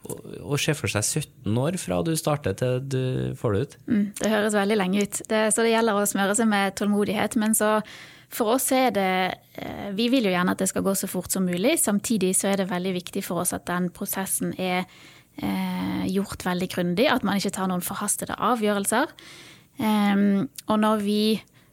Og 0.10 0.60
se 0.62 0.76
for 0.78 0.92
seg 0.92 1.06
17 1.06 1.58
år 1.62 1.78
fra 1.82 2.00
du 2.06 2.14
starter 2.20 2.56
til 2.58 2.80
du 2.90 3.04
får 3.40 3.56
det 3.56 3.62
ut. 3.62 3.76
Mm, 3.90 4.06
det 4.22 4.32
høres 4.32 4.58
veldig 4.58 4.78
lenge 4.80 5.04
ut. 5.04 5.20
Det, 5.30 5.44
så 5.56 5.66
det 5.66 5.74
gjelder 5.74 6.00
å 6.00 6.08
smøre 6.10 6.38
seg 6.38 6.50
med 6.52 6.78
tålmodighet. 6.80 7.38
Men 7.42 7.56
så 7.58 7.78
for 8.30 8.56
oss 8.56 8.68
er 8.76 8.92
det 8.94 9.12
eh, 9.58 9.90
Vi 9.98 10.10
vil 10.14 10.28
jo 10.30 10.34
gjerne 10.34 10.54
at 10.54 10.62
det 10.62 10.70
skal 10.70 10.86
gå 10.86 10.94
så 10.98 11.10
fort 11.10 11.34
som 11.34 11.48
mulig. 11.48 11.78
Samtidig 11.82 12.36
så 12.38 12.52
er 12.52 12.62
det 12.62 12.72
veldig 12.72 12.96
viktig 13.00 13.24
for 13.26 13.44
oss 13.44 13.56
at 13.58 13.68
den 13.70 13.90
prosessen 13.94 14.54
er 14.58 14.84
eh, 15.42 16.04
gjort 16.10 16.46
veldig 16.46 16.70
grundig. 16.74 17.08
At 17.10 17.26
man 17.26 17.42
ikke 17.42 17.56
tar 17.58 17.72
noen 17.72 17.86
forhastede 17.86 18.38
avgjørelser. 18.38 19.14
Um, 19.80 20.50
og 20.68 20.82
når 20.82 21.04
vi 21.06 21.22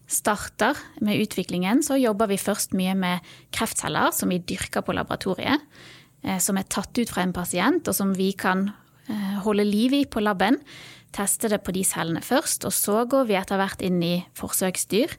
starter 0.06 0.78
med 1.02 1.18
utviklingen, 1.24 1.82
så 1.82 1.98
jobber 1.98 2.30
vi 2.30 2.38
først 2.38 2.76
mye 2.78 2.94
med 2.94 3.32
kreftceller 3.54 4.12
som 4.14 4.30
vi 4.30 4.38
dyrker 4.38 4.84
på 4.86 4.94
laboratoriet. 4.94 5.64
Eh, 6.26 6.40
som 6.42 6.58
er 6.58 6.66
tatt 6.66 6.98
ut 6.98 7.12
fra 7.12 7.22
en 7.22 7.34
pasient, 7.34 7.86
og 7.86 7.94
som 7.94 8.12
vi 8.16 8.32
kan 8.38 8.68
eh, 9.06 9.36
holde 9.44 9.66
liv 9.66 9.94
i 9.94 10.04
på 10.10 10.22
laben. 10.24 10.58
Teste 11.14 11.48
det 11.52 11.62
på 11.64 11.72
de 11.72 11.84
cellene 11.86 12.22
først, 12.24 12.66
og 12.66 12.74
så 12.74 13.04
går 13.08 13.28
vi 13.28 13.38
etter 13.38 13.60
hvert 13.60 13.84
inn 13.86 14.02
i 14.04 14.16
forsøksdyr. 14.36 15.14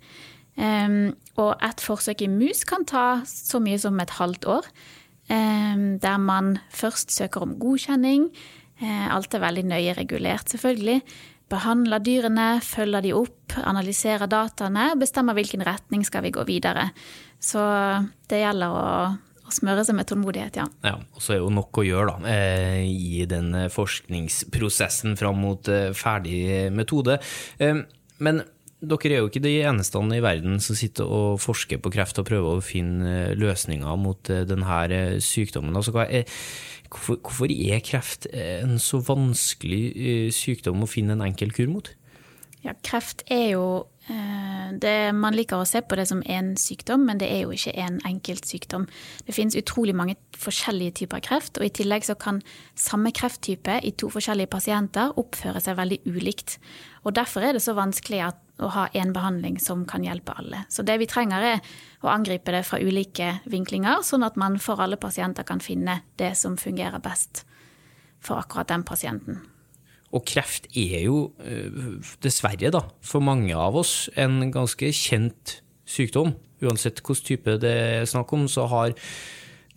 Um, 0.57 1.13
og 1.37 1.51
et 1.61 1.81
forsøk 1.85 2.23
i 2.25 2.29
mus 2.33 2.63
kan 2.65 2.81
ta 2.89 3.21
så 3.29 3.59
mye 3.61 3.77
som 3.81 3.97
et 4.01 4.15
halvt 4.17 4.47
år. 4.49 4.67
Um, 5.29 5.97
der 6.01 6.17
man 6.21 6.57
først 6.73 7.13
søker 7.13 7.45
om 7.45 7.55
godkjenning. 7.61 8.27
Uh, 8.81 9.07
alt 9.13 9.37
er 9.37 9.43
veldig 9.45 9.65
nøye 9.69 9.95
regulert, 9.97 10.49
selvfølgelig. 10.49 10.99
Behandler 11.47 12.03
dyrene, 12.03 12.47
følger 12.65 13.05
de 13.05 13.13
opp, 13.15 13.55
analyserer 13.61 14.27
dataene, 14.29 14.89
bestemmer 14.99 15.37
hvilken 15.37 15.63
retning 15.65 16.03
skal 16.05 16.25
vi 16.25 16.33
gå 16.35 16.43
videre. 16.49 16.89
Så 17.39 17.63
det 18.27 18.41
gjelder 18.41 18.75
å, 18.75 18.89
å 19.47 19.55
smøre 19.55 19.85
seg 19.87 19.97
med 19.97 20.09
tålmodighet, 20.09 20.59
ja. 20.59 20.67
ja 20.85 20.97
og 20.99 21.23
så 21.23 21.37
er 21.37 21.41
jo 21.41 21.53
nok 21.53 21.79
å 21.81 21.87
gjøre 21.87 22.17
da, 22.17 22.35
eh, 22.35 22.83
i 22.83 23.23
den 23.29 23.53
forskningsprosessen 23.73 25.17
fram 25.19 25.41
mot 25.43 25.71
eh, 25.71 25.89
ferdig 25.95 26.67
metode. 26.75 27.19
Men 28.17 28.43
dere 28.77 29.15
er 29.15 29.23
jo 29.23 29.29
ikke 29.31 29.41
de 29.41 29.55
eneste 29.65 29.97
i 30.13 30.21
verden 30.21 30.59
som 30.61 30.77
sitter 30.77 31.09
og 31.09 31.39
forsker 31.41 31.79
på 31.81 31.91
kreft 31.93 32.19
og 32.21 32.27
prøver 32.29 32.57
å 32.57 32.65
finne 32.65 33.09
eh, 33.09 33.37
løsninger 33.37 33.97
mot 33.97 34.29
eh, 34.29 34.45
denne 34.45 34.81
eh, 34.93 35.17
sykdommen. 35.23 35.75
Altså, 35.75 35.95
hvorfor, 35.95 37.17
hvorfor, 37.17 37.49
er 37.49 37.81
kreft 37.81 38.29
en 38.31 38.77
så 38.77 39.01
vanskelig 39.01 40.29
sykdom 40.35 40.85
å 40.85 40.89
finne 40.89 41.17
en 41.17 41.25
enkel 41.25 41.51
kur 41.55 41.71
mot? 41.71 41.89
Ja, 42.61 42.75
kreft 42.85 43.25
er 43.33 43.55
jo 43.55 43.65
det, 44.07 45.13
Man 45.13 45.35
liker 45.35 45.59
å 45.59 45.67
se 45.67 45.81
på 45.81 45.97
det 45.99 46.07
som 46.07 46.23
én 46.23 46.53
sykdom, 46.59 47.05
men 47.07 47.19
det 47.19 47.27
er 47.31 47.43
jo 47.43 47.55
ikke 47.55 47.73
en 47.75 47.99
enkelt 48.07 48.47
sykdom. 48.47 48.87
Det 49.27 49.35
finnes 49.35 49.57
utrolig 49.59 49.95
mange 49.95 50.15
forskjellige 50.37 51.01
typer 51.01 51.23
kreft, 51.25 51.59
og 51.59 51.67
i 51.67 51.73
tillegg 51.73 52.07
så 52.07 52.15
kan 52.19 52.41
samme 52.75 53.11
krefttype 53.11 53.79
i 53.83 53.93
to 53.99 54.09
forskjellige 54.13 54.51
pasienter 54.53 55.15
oppføre 55.19 55.61
seg 55.63 55.79
veldig 55.79 56.01
ulikt. 56.07 56.57
Og 57.03 57.15
Derfor 57.17 57.43
er 57.43 57.55
det 57.55 57.63
så 57.63 57.75
vanskelig 57.77 58.21
at 58.29 58.43
å 58.57 58.71
ha 58.73 58.87
én 58.97 59.13
behandling 59.13 59.59
som 59.61 59.85
kan 59.85 60.03
hjelpe 60.05 60.33
alle. 60.37 60.63
Så 60.69 60.83
det 60.85 60.97
vi 61.01 61.09
trenger 61.09 61.43
er 61.45 61.59
å 62.01 62.09
angripe 62.09 62.53
det 62.53 62.63
fra 62.65 62.79
ulike 62.81 63.37
vinklinger, 63.45 64.01
sånn 64.03 64.25
at 64.25 64.37
man 64.39 64.57
for 64.61 64.81
alle 64.81 64.97
pasienter 64.97 65.45
kan 65.45 65.61
finne 65.61 66.01
det 66.17 66.33
som 66.39 66.57
fungerer 66.57 67.03
best 67.03 67.45
for 68.19 68.41
akkurat 68.41 68.71
den 68.71 68.83
pasienten. 68.87 69.43
Og 70.15 70.23
kreft 70.27 70.69
er 70.77 71.01
jo 71.03 71.31
eh, 71.43 71.97
dessverre, 72.23 72.71
da, 72.73 72.83
for 73.03 73.23
mange 73.23 73.55
av 73.55 73.75
oss 73.79 74.07
en 74.15 74.39
ganske 74.53 74.91
kjent 74.95 75.59
sykdom. 75.87 76.35
Uansett 76.63 77.01
hvilken 77.03 77.27
type 77.27 77.57
det 77.61 77.73
er 77.73 78.07
snakk 78.09 78.31
om, 78.33 78.47
så 78.51 78.65
har 78.71 78.95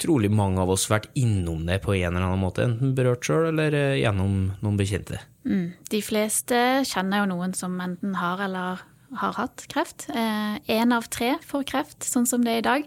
trolig 0.01 0.31
mange 0.33 0.63
av 0.63 0.71
oss 0.73 0.87
vært 0.91 1.11
innom 1.19 1.67
det 1.69 1.81
på 1.85 1.93
en 1.99 2.15
eller 2.15 2.25
annen 2.25 2.41
måte. 2.41 2.65
Enten 2.65 2.95
berørt 2.97 3.27
sjøl 3.27 3.51
eller 3.51 3.77
eh, 3.77 3.99
gjennom 4.01 4.53
noen 4.63 4.79
bekjente. 4.79 5.21
Mm. 5.49 5.73
De 5.91 6.01
fleste 6.05 6.61
kjenner 6.89 7.23
jo 7.23 7.33
noen 7.35 7.57
som 7.57 7.77
enten 7.83 8.17
har 8.21 8.43
eller 8.47 8.85
har 9.21 9.35
hatt 9.35 9.67
kreft. 9.73 10.07
Én 10.15 10.63
eh, 10.67 10.97
av 10.97 11.09
tre 11.13 11.35
får 11.47 11.67
kreft, 11.69 12.07
sånn 12.07 12.29
som 12.29 12.47
det 12.47 12.55
er 12.55 12.63
i 12.63 12.69
dag. 12.69 12.87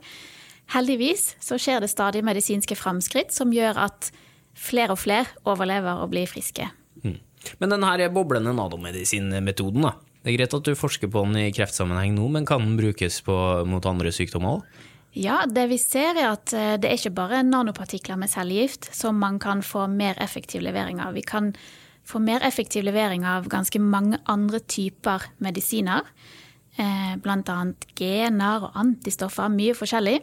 Heldigvis 0.74 1.34
så 1.44 1.60
skjer 1.60 1.84
det 1.84 1.92
stadig 1.92 2.24
medisinske 2.26 2.78
framskritt 2.80 3.36
som 3.36 3.52
gjør 3.54 3.82
at 3.90 4.14
flere 4.56 4.96
og 4.96 5.02
flere 5.02 5.28
overlever 5.50 6.02
og 6.02 6.14
blir 6.14 6.30
friske. 6.30 6.70
Mm. 7.04 7.20
Men 7.60 7.76
denne 7.76 8.10
boblende 8.14 8.56
nadomedisinmetoden, 8.56 9.86
da. 9.88 9.94
Det 10.24 10.32
er 10.32 10.38
greit 10.38 10.56
at 10.56 10.68
du 10.68 10.80
forsker 10.80 11.12
på 11.12 11.26
den 11.28 11.36
i 11.42 11.52
kreftsammenheng 11.52 12.16
nå, 12.16 12.30
men 12.32 12.48
kan 12.48 12.64
den 12.64 12.78
brukes 12.80 13.20
på, 13.26 13.36
mot 13.68 13.86
andre 13.90 14.14
sykdommer 14.16 14.60
òg? 14.60 14.84
Ja, 15.14 15.44
det 15.46 15.68
vi 15.70 15.78
ser 15.78 16.18
er 16.18 16.32
at 16.32 16.54
eh, 16.58 16.76
det 16.82 16.90
er 16.90 16.98
ikke 16.98 17.14
bare 17.20 17.44
nanopartikler 17.46 18.18
med 18.18 18.32
cellegift 18.32 18.88
som 18.96 19.20
man 19.22 19.38
kan 19.44 19.62
få 19.62 19.86
mer 19.92 20.18
effektiv 20.24 20.64
levering 20.66 21.04
av. 21.04 21.14
Vi 21.14 21.22
kan 21.22 21.52
få 22.08 22.20
mer 22.24 22.42
effektiv 22.44 22.88
levering 22.88 23.28
av 23.28 23.46
ganske 23.52 23.80
mange 23.80 24.18
andre 24.26 24.60
typer 24.60 25.28
medisiner. 25.44 26.08
eh, 26.78 27.14
bl.a. 27.22 27.58
gener 28.00 28.66
og 28.66 28.80
antistoffer, 28.80 29.52
mye 29.54 29.76
forskjellig. 29.78 30.18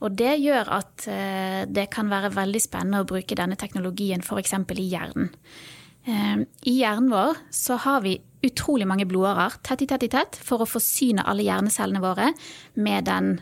Og 0.00 0.16
det 0.16 0.38
gjør 0.40 0.72
at 0.78 1.08
eh, 1.10 1.66
det 1.68 1.90
kan 1.92 2.08
være 2.08 2.32
veldig 2.32 2.62
spennende 2.62 3.02
å 3.02 3.08
bruke 3.08 3.36
denne 3.36 3.58
teknologien 3.60 4.24
f.eks. 4.24 4.54
i 4.54 4.88
hjernen. 4.94 5.30
Eh, 6.10 6.42
I 6.66 6.76
hjernen 6.80 7.10
vår 7.12 7.38
så 7.54 7.78
har 7.86 8.02
vi 8.06 8.18
utrolig 8.42 8.86
mange 8.88 9.06
blodårer 9.08 9.58
tett 9.62 9.84
i 9.84 9.88
tett 9.88 10.06
i 10.06 10.12
tett 10.12 10.38
for 10.40 10.64
å 10.64 10.68
forsyne 10.68 11.26
alle 11.28 11.44
hjernecellene 11.44 12.00
våre 12.00 12.30
med 12.80 13.04
den 13.04 13.34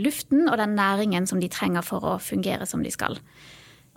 luften 0.00 0.46
og 0.48 0.56
den 0.56 0.72
næringen 0.78 1.28
som 1.28 1.42
de 1.42 1.50
trenger 1.52 1.84
for 1.84 2.06
å 2.08 2.14
fungere 2.16 2.64
som 2.64 2.80
de 2.80 2.88
skal. 2.94 3.18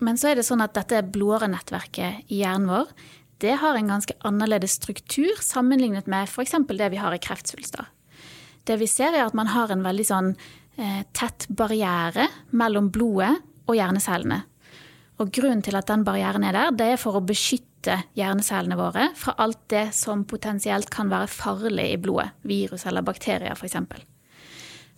Men 0.04 0.20
så 0.20 0.34
er 0.34 0.36
det 0.36 0.44
sånn 0.48 0.64
at 0.64 0.76
dette 0.76 1.00
blodårenettverket 1.16 2.28
i 2.28 2.42
hjernen 2.42 2.68
vår 2.68 2.92
det 3.40 3.56
har 3.62 3.76
en 3.76 3.88
ganske 3.88 4.16
annerledes 4.28 4.76
struktur 4.82 5.40
sammenlignet 5.44 6.08
med 6.12 6.28
f.eks. 6.28 6.58
det 6.68 6.90
vi 6.92 7.00
har 7.00 7.16
i 7.16 7.22
kreftsvulster. 7.24 7.88
Det 8.68 8.76
vi 8.82 8.88
ser 8.88 9.16
er 9.16 9.26
at 9.26 9.38
man 9.38 9.52
har 9.54 9.72
en 9.72 9.86
veldig 9.86 10.06
sånn 10.06 10.34
eh, 10.76 11.06
tett 11.16 11.48
barriere 11.48 12.28
mellom 12.52 12.92
blodet 12.92 13.38
og 13.70 13.78
hjernecellene. 13.78 14.42
Og 15.20 15.32
grunnen 15.36 15.64
til 15.64 15.78
at 15.80 15.88
den 15.88 16.04
barrieren 16.08 16.44
er 16.48 16.56
der, 16.56 16.76
det 16.76 16.92
er 16.94 17.00
for 17.00 17.16
å 17.16 17.24
beskytte 17.24 17.69
hjernecellene 17.88 18.76
våre 18.80 19.10
fra 19.16 19.36
alt 19.40 19.62
det 19.72 19.90
som 19.96 20.26
potensielt 20.28 20.90
kan 20.92 21.12
være 21.12 21.30
farlig 21.32 21.92
i 21.94 22.02
blodet. 22.02 22.34
Virus 22.44 22.86
eller 22.90 23.06
bakterier, 23.06 23.56
f.eks. 23.56 23.78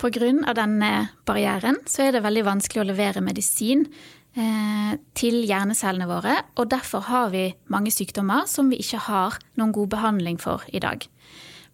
Pga. 0.02 0.54
denne 0.58 0.92
barrieren 1.26 1.78
så 1.86 2.08
er 2.08 2.16
det 2.16 2.24
veldig 2.26 2.48
vanskelig 2.48 2.82
å 2.82 2.90
levere 2.90 3.22
medisin 3.22 3.86
Eh, 4.32 4.92
til 5.12 5.42
hjernecellene 5.44 6.06
våre, 6.08 6.38
og 6.56 6.70
derfor 6.72 7.04
har 7.04 7.34
vi 7.34 7.50
mange 7.68 7.92
sykdommer 7.92 8.46
som 8.48 8.70
vi 8.72 8.78
ikke 8.80 9.02
har 9.10 9.36
noen 9.60 9.74
god 9.76 9.90
behandling 9.92 10.38
for 10.40 10.64
i 10.72 10.80
dag. 10.80 11.04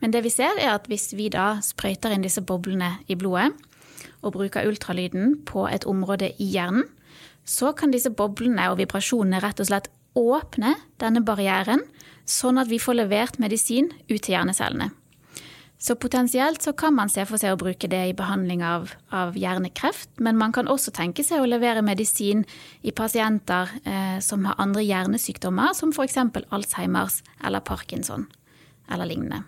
Men 0.02 0.14
det 0.14 0.24
vi 0.26 0.32
ser 0.34 0.58
er 0.58 0.72
at 0.74 0.88
hvis 0.90 1.12
vi 1.14 1.30
da 1.30 1.60
sprøyter 1.62 2.16
inn 2.16 2.26
disse 2.26 2.42
boblene 2.42 2.96
i 3.06 3.14
blodet, 3.14 3.52
og 4.26 4.34
bruker 4.34 4.66
ultralyden 4.66 5.44
på 5.46 5.68
et 5.70 5.86
område 5.86 6.32
i 6.42 6.50
hjernen, 6.56 6.88
så 7.46 7.76
kan 7.78 7.94
disse 7.94 8.10
boblene 8.10 8.72
og 8.72 8.80
vibrasjonene 8.82 9.40
rett 9.44 9.62
og 9.62 9.70
slett 9.70 9.92
åpne 10.18 10.76
denne 11.02 11.24
barrieren, 11.26 11.86
sånn 12.28 12.60
at 12.60 12.72
vi 12.72 12.80
får 12.82 12.98
levert 13.04 13.38
medisin 13.40 13.92
ut 14.10 14.22
til 14.22 14.34
hjernecellene. 14.36 14.92
Så 15.78 15.94
potensielt 15.96 16.64
så 16.66 16.74
kan 16.74 16.96
man 16.98 17.10
se 17.14 17.22
for 17.30 17.38
seg 17.38 17.54
å 17.54 17.60
bruke 17.62 17.88
det 17.90 18.00
i 18.10 18.16
behandling 18.18 18.64
av, 18.66 18.90
av 19.14 19.36
hjernekreft, 19.38 20.10
men 20.18 20.40
man 20.40 20.56
kan 20.56 20.70
også 20.74 20.90
tenke 20.96 21.22
seg 21.24 21.44
å 21.44 21.50
levere 21.50 21.86
medisin 21.86 22.42
i 22.82 22.94
pasienter 22.98 23.70
eh, 23.86 24.18
som 24.26 24.48
har 24.50 24.58
andre 24.58 24.82
hjernesykdommer, 24.82 25.78
som 25.78 25.94
f.eks. 25.94 26.18
Alzheimers 26.50 27.22
eller 27.46 27.62
Parkinson 27.62 28.26
eller 28.90 29.06
lignende. 29.06 29.44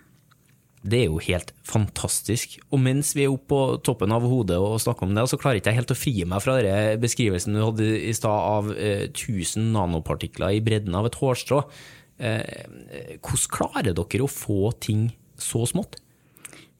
Det 0.80 1.02
er 1.02 1.10
jo 1.10 1.20
helt 1.20 1.52
fantastisk. 1.66 2.56
Og 2.72 2.80
mens 2.80 3.12
vi 3.16 3.26
er 3.26 3.32
oppe 3.32 3.50
på 3.52 3.60
toppen 3.84 4.14
av 4.16 4.24
hodet 4.24 4.56
og 4.56 4.80
snakker 4.80 5.04
om 5.04 5.14
det, 5.16 5.26
så 5.28 5.38
klarer 5.40 5.60
ikke 5.60 5.74
jeg 5.74 5.80
helt 5.82 5.92
å 5.92 5.98
fri 5.98 6.14
meg 6.24 6.40
fra 6.40 6.56
den 6.64 7.00
beskrivelsen 7.02 7.56
du 7.56 7.62
hadde 7.62 7.88
i 8.00 8.14
stad 8.16 8.32
av 8.32 8.70
eh, 8.72 9.08
1000 9.10 9.72
nanopartikler 9.76 10.56
i 10.56 10.62
bredden 10.64 10.96
av 10.96 11.10
et 11.10 11.18
hårstrå. 11.20 11.64
Eh, 12.20 13.18
hvordan 13.20 13.52
klarer 13.52 13.92
dere 13.92 14.24
å 14.24 14.32
få 14.32 14.72
ting 14.80 15.10
så 15.40 15.66
smått? 15.68 16.00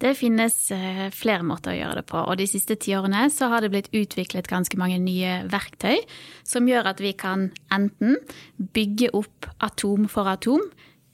Det 0.00 0.14
finnes 0.16 0.54
eh, 0.72 1.08
flere 1.12 1.44
måter 1.44 1.74
å 1.74 1.76
gjøre 1.76 2.00
det 2.00 2.06
på, 2.08 2.20
og 2.24 2.38
de 2.40 2.46
siste 2.48 2.78
tiårene 2.80 3.26
så 3.28 3.50
har 3.52 3.60
det 3.60 3.68
blitt 3.74 3.90
utviklet 3.92 4.48
ganske 4.48 4.78
mange 4.80 4.96
nye 5.02 5.42
verktøy 5.52 6.00
som 6.40 6.68
gjør 6.68 6.88
at 6.94 7.02
vi 7.04 7.12
kan 7.20 7.50
enten 7.68 8.16
bygge 8.56 9.12
opp 9.16 9.50
atom 9.60 10.08
for 10.08 10.30
atom, 10.32 10.64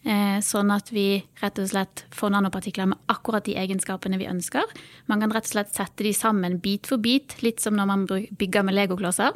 sånn 0.06 0.68
at 0.70 0.92
vi 0.94 1.18
rett 1.40 1.56
og 1.58 1.66
slett 1.66 2.04
får 2.14 2.30
nanopartikler 2.30 2.86
med 2.92 3.10
akkurat 3.10 3.42
de 3.48 3.56
egenskapene 3.58 4.20
vi 4.20 4.28
ønsker. 4.30 4.62
Man 5.10 5.24
kan 5.24 5.32
rett 5.34 5.48
og 5.48 5.54
slett 5.56 5.72
sette 5.74 6.06
de 6.06 6.12
sammen 6.14 6.60
bit 6.62 6.86
for 6.86 7.02
bit, 7.02 7.34
litt 7.42 7.58
som 7.64 7.74
når 7.74 7.88
man 7.90 8.04
bygger 8.06 8.68
med 8.68 8.76
legoklosser. 8.78 9.34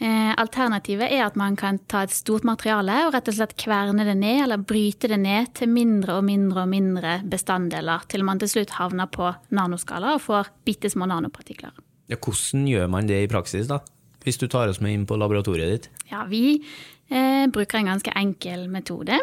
Eh, 0.00 0.32
alternativet 0.40 1.12
er 1.12 1.26
at 1.26 1.34
man 1.36 1.58
kan 1.60 1.76
ta 1.90 2.06
et 2.06 2.14
stort 2.14 2.46
materiale 2.48 3.02
og 3.04 3.12
rett 3.12 3.26
og 3.28 3.34
slett 3.36 3.52
kverne 3.60 4.06
det 4.08 4.14
ned, 4.16 4.46
eller 4.46 4.62
bryte 4.64 5.10
det 5.12 5.18
ned 5.20 5.50
til 5.58 5.68
mindre 5.68 6.16
og 6.16 6.24
mindre 6.24 6.62
og 6.62 6.70
mindre 6.72 7.18
bestanddeler, 7.28 8.06
til 8.08 8.24
man 8.24 8.40
til 8.40 8.48
slutt 8.48 8.78
havner 8.78 9.10
på 9.12 9.28
nanoskala 9.52 10.14
og 10.16 10.22
får 10.24 10.48
bitte 10.64 10.88
små 10.88 11.10
nanopartikler. 11.10 11.74
Ja, 12.08 12.16
hvordan 12.16 12.64
gjør 12.70 12.88
man 12.88 13.10
det 13.12 13.20
i 13.26 13.28
praksis, 13.28 13.68
da? 13.68 13.82
Hvis 14.24 14.40
du 14.40 14.46
tar 14.48 14.72
oss 14.72 14.80
med 14.80 14.96
inn 14.96 15.04
på 15.08 15.20
laboratoriet 15.20 15.74
ditt? 15.74 15.90
Ja, 16.08 16.24
Vi 16.32 16.62
eh, 17.10 17.44
bruker 17.52 17.82
en 17.82 17.92
ganske 17.92 18.16
enkel 18.16 18.70
metode. 18.72 19.20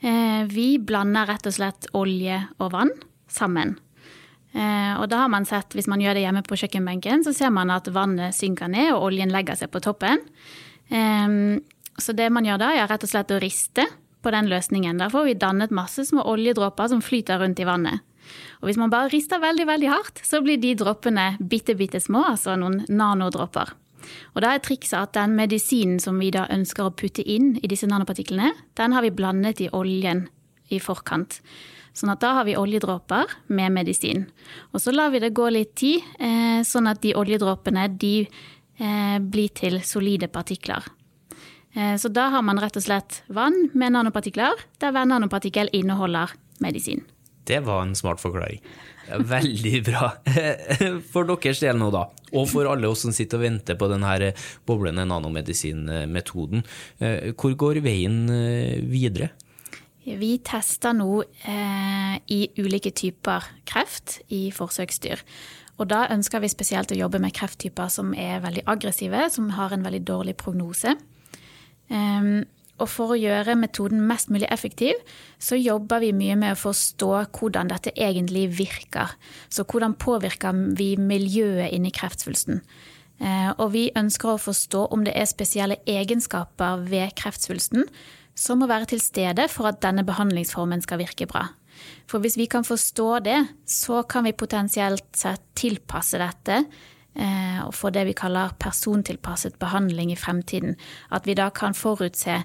Eh, 0.00 0.42
vi 0.50 0.78
blander 0.78 1.26
rett 1.28 1.46
og 1.48 1.54
slett 1.56 1.88
olje 1.98 2.40
og 2.58 2.72
vann 2.74 2.92
sammen. 3.30 3.76
Eh, 4.54 4.94
og 4.98 5.08
da 5.10 5.24
har 5.24 5.32
man 5.32 5.46
sett, 5.48 5.74
hvis 5.76 5.90
man 5.90 6.00
gjør 6.00 6.16
det 6.16 6.26
hjemme 6.26 6.44
på 6.46 6.58
kjøkkenbenken, 6.58 7.26
så 7.26 7.34
ser 7.36 7.50
man 7.54 7.72
at 7.74 7.90
vannet 7.92 8.36
synker 8.36 8.70
ned 8.72 8.92
og 8.94 9.10
oljen 9.10 9.34
legger 9.34 9.58
seg 9.58 9.72
på 9.74 9.82
toppen. 9.84 10.22
Så 11.98 12.14
det 12.16 12.30
man 12.32 12.46
gjør 12.46 12.60
da, 12.62 12.68
er 12.72 12.86
rett 12.88 13.02
og 13.04 13.10
slett 13.10 13.32
å 13.34 13.40
riste 13.42 13.84
på 14.22 14.32
den 14.32 14.48
løsningen. 14.50 15.00
Da 15.02 15.10
får 15.12 15.26
vi 15.26 15.34
dannet 15.38 15.74
masse 15.74 16.06
små 16.08 16.24
oljedråper 16.30 16.88
som 16.94 17.02
flyter 17.04 17.42
rundt 17.42 17.60
i 17.60 17.66
vannet. 17.68 18.04
Og 18.60 18.68
hvis 18.68 18.78
man 18.80 18.92
bare 18.92 19.10
rister 19.12 19.40
veldig, 19.42 19.66
veldig 19.68 19.90
hardt, 19.90 20.22
så 20.26 20.40
blir 20.44 20.60
de 20.60 20.74
dråpene 20.78 21.30
bitte, 21.40 21.76
bitte 21.78 22.00
små, 22.02 22.24
altså 22.32 22.56
noen 22.60 22.82
nanodråper. 22.88 23.72
Og 24.34 24.42
da 24.44 24.54
er 24.54 24.62
trikset 24.64 24.98
at 24.98 25.16
den 25.16 25.36
medisinen 25.38 25.98
som 26.02 26.18
vi 26.20 26.30
da 26.34 26.46
ønsker 26.52 26.88
å 26.88 26.94
putte 26.94 27.24
inn 27.24 27.56
i 27.62 27.70
disse 27.70 27.88
nanopartiklene, 27.90 28.52
den 28.78 28.94
har 28.96 29.04
vi 29.06 29.14
blandet 29.14 29.62
i 29.64 29.70
oljen 29.72 30.26
i 30.72 30.80
forkant. 30.82 31.40
Sånn 31.96 32.12
at 32.12 32.22
da 32.22 32.34
har 32.36 32.46
vi 32.46 32.56
oljedråper 32.58 33.32
med 33.56 33.74
medisin. 33.74 34.26
Og 34.72 34.82
så 34.82 34.92
lar 34.94 35.10
vi 35.10 35.22
det 35.22 35.34
gå 35.34 35.48
litt 35.50 35.74
tid, 35.80 36.04
eh, 36.20 36.60
sånn 36.62 36.86
at 36.90 37.02
de 37.02 37.16
oljedråpene 37.18 37.88
de 37.98 38.14
eh, 38.22 39.18
blir 39.18 39.50
til 39.56 39.80
solide 39.82 40.28
partikler. 40.30 40.84
Eh, 41.74 41.96
så 41.98 42.10
da 42.12 42.28
har 42.34 42.44
man 42.46 42.60
rett 42.62 42.78
og 42.78 42.84
slett 42.84 43.22
vann 43.34 43.70
med 43.74 43.96
nanopartikler, 43.96 44.54
der 44.78 44.94
hver 44.94 45.08
nanopartikkel 45.10 45.72
inneholder 45.74 46.36
medisin. 46.62 47.02
Det 47.48 47.62
var 47.64 47.82
en 47.82 47.96
smart 47.96 48.20
forklaring. 48.20 48.60
Veldig 49.08 49.82
bra. 49.86 50.12
For 51.12 51.28
deres 51.28 51.62
del 51.64 51.80
nå, 51.80 51.90
da, 51.94 52.06
og 52.34 52.48
for 52.50 52.68
alle 52.68 52.90
oss 52.90 53.06
som 53.06 53.14
sitter 53.14 53.40
og 53.40 53.46
venter 53.46 53.78
på 53.80 53.88
denne 53.88 54.32
boblende 54.68 55.06
nanomedisinmetoden, 55.08 56.64
hvor 57.38 57.54
går 57.62 57.80
veien 57.84 58.26
videre? 58.90 59.30
Vi 60.16 60.38
tester 60.44 60.94
nå 60.96 61.22
eh, 61.44 62.14
i 62.32 62.40
ulike 62.60 62.92
typer 62.96 63.44
kreft 63.68 64.20
i 64.32 64.48
forsøksdyr. 64.54 65.20
Og 65.78 65.90
da 65.90 66.06
ønsker 66.14 66.42
vi 66.42 66.50
spesielt 66.50 66.92
å 66.94 66.98
jobbe 66.98 67.20
med 67.22 67.34
krefttyper 67.36 67.90
som 67.92 68.14
er 68.16 68.40
veldig 68.42 68.64
aggressive, 68.70 69.28
som 69.30 69.52
har 69.58 69.74
en 69.74 69.84
veldig 69.84 70.00
dårlig 70.08 70.34
prognose. 70.40 70.96
Um, 71.88 72.42
og 72.78 72.88
for 72.90 73.14
å 73.14 73.18
gjøre 73.18 73.56
metoden 73.58 74.04
mest 74.06 74.30
mulig 74.32 74.48
effektiv, 74.54 74.98
så 75.38 75.58
jobber 75.58 76.02
vi 76.04 76.12
mye 76.16 76.36
med 76.38 76.54
å 76.54 76.60
forstå 76.60 77.10
hvordan 77.38 77.72
dette 77.72 77.94
egentlig 77.96 78.46
virker. 78.58 79.14
Så 79.50 79.66
hvordan 79.68 79.96
påvirker 79.98 80.56
vi 80.78 80.94
miljøet 81.00 81.74
inni 81.74 81.92
kreftsvulsten? 81.94 82.62
Uh, 83.18 83.50
og 83.58 83.72
vi 83.74 83.88
ønsker 83.98 84.36
å 84.36 84.38
forstå 84.38 84.84
om 84.94 85.02
det 85.02 85.16
er 85.18 85.26
spesielle 85.26 85.80
egenskaper 85.90 86.84
ved 86.86 87.16
kreftsvulsten 87.18 87.88
som 88.38 88.60
må 88.62 88.68
være 88.70 88.92
til 88.92 89.02
stede 89.02 89.48
for 89.50 89.70
at 89.70 89.80
denne 89.82 90.04
behandlingsformen 90.06 90.84
skal 90.84 91.02
virke 91.02 91.26
bra. 91.30 91.48
For 92.10 92.22
hvis 92.22 92.38
vi 92.38 92.46
kan 92.50 92.66
forstå 92.66 93.08
det, 93.26 93.38
så 93.66 94.02
kan 94.06 94.26
vi 94.26 94.36
potensielt 94.38 95.06
sett 95.16 95.42
tilpasse 95.58 96.18
dette 96.20 96.62
eh, 96.62 97.60
og 97.64 97.74
få 97.76 97.92
det 97.94 98.06
vi 98.08 98.16
kaller 98.18 98.54
persontilpasset 98.58 99.58
behandling 99.62 100.12
i 100.14 100.18
fremtiden. 100.18 100.78
At 101.10 101.26
vi 101.26 101.36
da 101.38 101.50
kan 101.54 101.76
forutse 101.78 102.40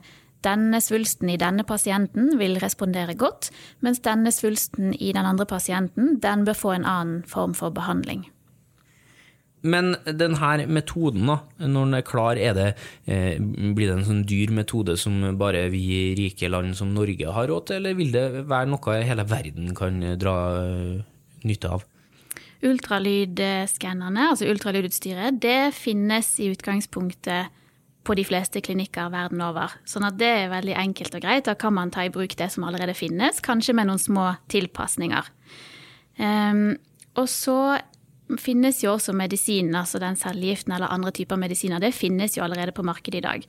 denne 0.46 0.82
svulsten 0.84 1.32
i 1.32 1.40
denne 1.40 1.66
pasienten 1.68 2.36
vil 2.40 2.60
respondere 2.62 3.16
godt, 3.20 3.50
mens 3.82 4.04
denne 4.06 4.32
svulsten 4.34 4.94
i 4.94 5.14
den 5.16 5.26
andre 5.26 5.48
pasienten 5.50 6.18
den 6.24 6.46
bør 6.48 6.60
få 6.60 6.78
en 6.78 6.88
annen 6.88 7.24
form 7.28 7.56
for 7.58 7.74
behandling. 7.74 8.28
Men 9.64 9.94
denne 10.04 10.66
metoden, 10.68 11.30
da, 11.30 11.38
når 11.64 11.86
den 11.88 11.96
er 11.96 12.04
klar, 12.04 12.36
er 12.36 12.54
det, 12.58 12.68
eh, 13.08 13.40
blir 13.40 13.88
det 13.88 13.96
en 13.96 14.10
sånn 14.10 14.26
dyr 14.28 14.52
metode 14.52 14.98
som 15.00 15.22
bare 15.40 15.70
vi 15.72 15.84
i 16.12 16.16
rike 16.20 16.50
land 16.52 16.76
som 16.76 16.92
Norge 16.94 17.32
har 17.32 17.48
råd 17.48 17.70
til, 17.70 17.80
eller 17.80 17.96
vil 17.96 18.12
det 18.12 18.26
være 18.52 18.68
noe 18.74 19.00
hele 19.08 19.24
verden 19.24 19.72
kan 19.76 20.02
dra 20.20 20.36
eh, 20.60 21.00
nytte 21.48 21.72
av? 21.72 21.88
Ultralydskannerne, 22.64 24.30
altså 24.32 24.52
ultralydutstyret, 24.52 25.40
det 25.44 25.74
finnes 25.76 26.28
i 26.40 26.52
utgangspunktet 26.52 27.62
på 28.04 28.16
de 28.20 28.26
fleste 28.28 28.62
klinikker 28.63 29.12
verden 29.13 29.42
over. 29.46 29.74
Sånn 29.88 30.06
at 30.08 30.18
det 30.20 30.30
er 30.30 30.52
veldig 30.52 30.76
enkelt 30.80 31.16
og 31.16 31.24
greit. 31.24 31.48
Da 31.48 31.56
kan 31.60 31.76
man 31.78 31.92
ta 31.94 32.06
i 32.06 32.12
bruk 32.13 32.36
det 32.39 32.50
som 32.54 32.66
allerede 32.68 32.96
finnes, 32.98 33.39
kanskje 33.44 33.76
med 33.78 33.89
noen 33.89 34.02
små 34.02 34.34
tilpasninger. 34.52 35.30
Um, 36.20 36.76
og 37.18 37.30
så 37.32 37.58
finnes 38.39 38.80
jo 38.84 38.94
også 38.94 39.13
medisinen, 39.16 39.76
altså 39.78 40.00
den 40.02 40.16
cellegiften 40.18 40.74
eller 40.76 40.92
andre 40.94 41.12
typer 41.16 41.39
medisiner. 41.39 41.82
Det 41.84 41.94
finnes 41.96 42.38
jo 42.38 42.44
allerede 42.46 42.74
på 42.76 42.86
markedet 42.86 43.20
i 43.20 43.26
dag. 43.26 43.46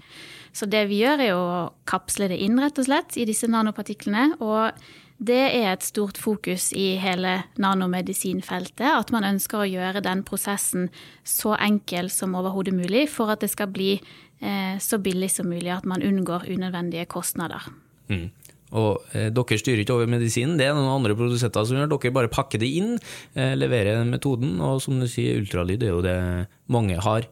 Så 0.54 0.66
det 0.70 0.84
vi 0.90 1.00
gjør, 1.02 1.22
er 1.22 1.34
å 1.38 1.46
kapsle 1.88 2.28
det 2.30 2.40
inn, 2.42 2.58
rett 2.60 2.78
og 2.78 2.88
slett, 2.88 3.16
i 3.18 3.26
disse 3.28 3.48
nanopartiklene. 3.50 4.34
Og 4.42 4.74
Det 5.18 5.40
er 5.54 5.70
et 5.70 5.84
stort 5.86 6.18
fokus 6.18 6.72
i 6.74 6.96
hele 6.98 7.36
nanomedisinfeltet, 7.60 8.86
at 8.88 9.12
man 9.14 9.26
ønsker 9.28 9.62
å 9.62 9.68
gjøre 9.68 10.02
den 10.04 10.24
prosessen 10.26 10.88
så 11.22 11.54
enkel 11.54 12.10
som 12.10 12.34
overhodet 12.34 12.74
mulig 12.74 13.06
for 13.12 13.30
at 13.32 13.44
det 13.44 13.52
skal 13.52 13.70
bli 13.72 13.92
eh, 13.94 14.74
så 14.82 14.98
billig 14.98 15.30
som 15.36 15.48
mulig, 15.48 15.70
at 15.70 15.86
man 15.86 16.02
unngår 16.02 16.48
unødvendige 16.50 17.06
kostnader. 17.06 17.70
Mm. 18.10 18.32
Og 18.74 19.14
eh, 19.14 19.30
dere 19.34 19.60
styrer 19.60 19.84
ikke 19.84 19.96
over 19.96 20.10
medisinen, 20.10 20.58
det 20.58 20.68
er 20.68 20.76
noen 20.76 20.90
andre 20.90 21.16
produsenter 21.18 21.66
som 21.66 21.78
gjør. 21.78 21.92
Dere 21.94 22.14
bare 22.16 22.32
pakker 22.32 22.62
det 22.62 22.70
inn, 22.80 22.96
eh, 23.38 23.54
leverer 23.58 24.00
den 24.00 24.12
metoden, 24.14 24.56
og 24.64 24.82
som 24.84 24.98
du 25.00 25.06
sier, 25.10 25.38
ultralyd 25.42 25.84
er 25.84 25.94
jo 25.94 26.02
det 26.04 26.18
mange 26.72 26.96
har 27.04 27.26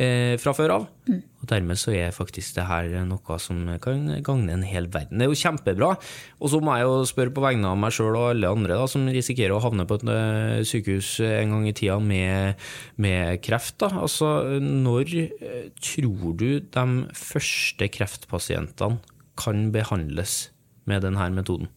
eh, 0.00 0.34
fra 0.40 0.54
før 0.56 0.74
av. 0.78 0.86
Mm. 1.08 1.20
Og 1.38 1.46
dermed 1.50 1.78
så 1.78 1.92
er 1.94 2.14
faktisk 2.14 2.56
det 2.56 2.66
her 2.66 2.88
noe 3.06 3.38
som 3.42 3.60
kan 3.84 4.08
gagne 4.24 4.56
en 4.56 4.64
hel 4.66 4.88
verden. 4.92 5.20
Det 5.20 5.28
er 5.28 5.30
jo 5.30 5.38
kjempebra. 5.38 5.92
Og 6.40 6.52
så 6.52 6.60
må 6.64 6.74
jeg 6.76 6.88
jo 6.88 6.96
spørre 7.08 7.34
på 7.36 7.44
vegne 7.44 7.70
av 7.70 7.78
meg 7.80 7.94
sjøl 7.94 8.16
og 8.18 8.30
alle 8.32 8.50
andre 8.50 8.80
da, 8.80 8.88
som 8.90 9.06
risikerer 9.12 9.54
å 9.54 9.62
havne 9.62 9.86
på 9.88 10.00
et 10.00 10.06
eh, 10.14 10.66
sykehus 10.68 11.14
en 11.28 11.54
gang 11.54 11.68
i 11.70 11.76
tida 11.76 11.98
med, 12.02 12.68
med 13.00 13.42
kreft. 13.44 13.78
Da. 13.84 13.92
Altså, 14.02 14.58
når 14.58 15.14
eh, 15.20 15.64
tror 15.78 16.34
du 16.40 16.48
de 16.64 16.86
første 17.14 17.92
kreftpasientene 17.92 19.02
kan 19.38 19.68
behandles? 19.74 20.48
Med 20.88 21.04
denne 21.04 21.30
metoden? 21.36 21.68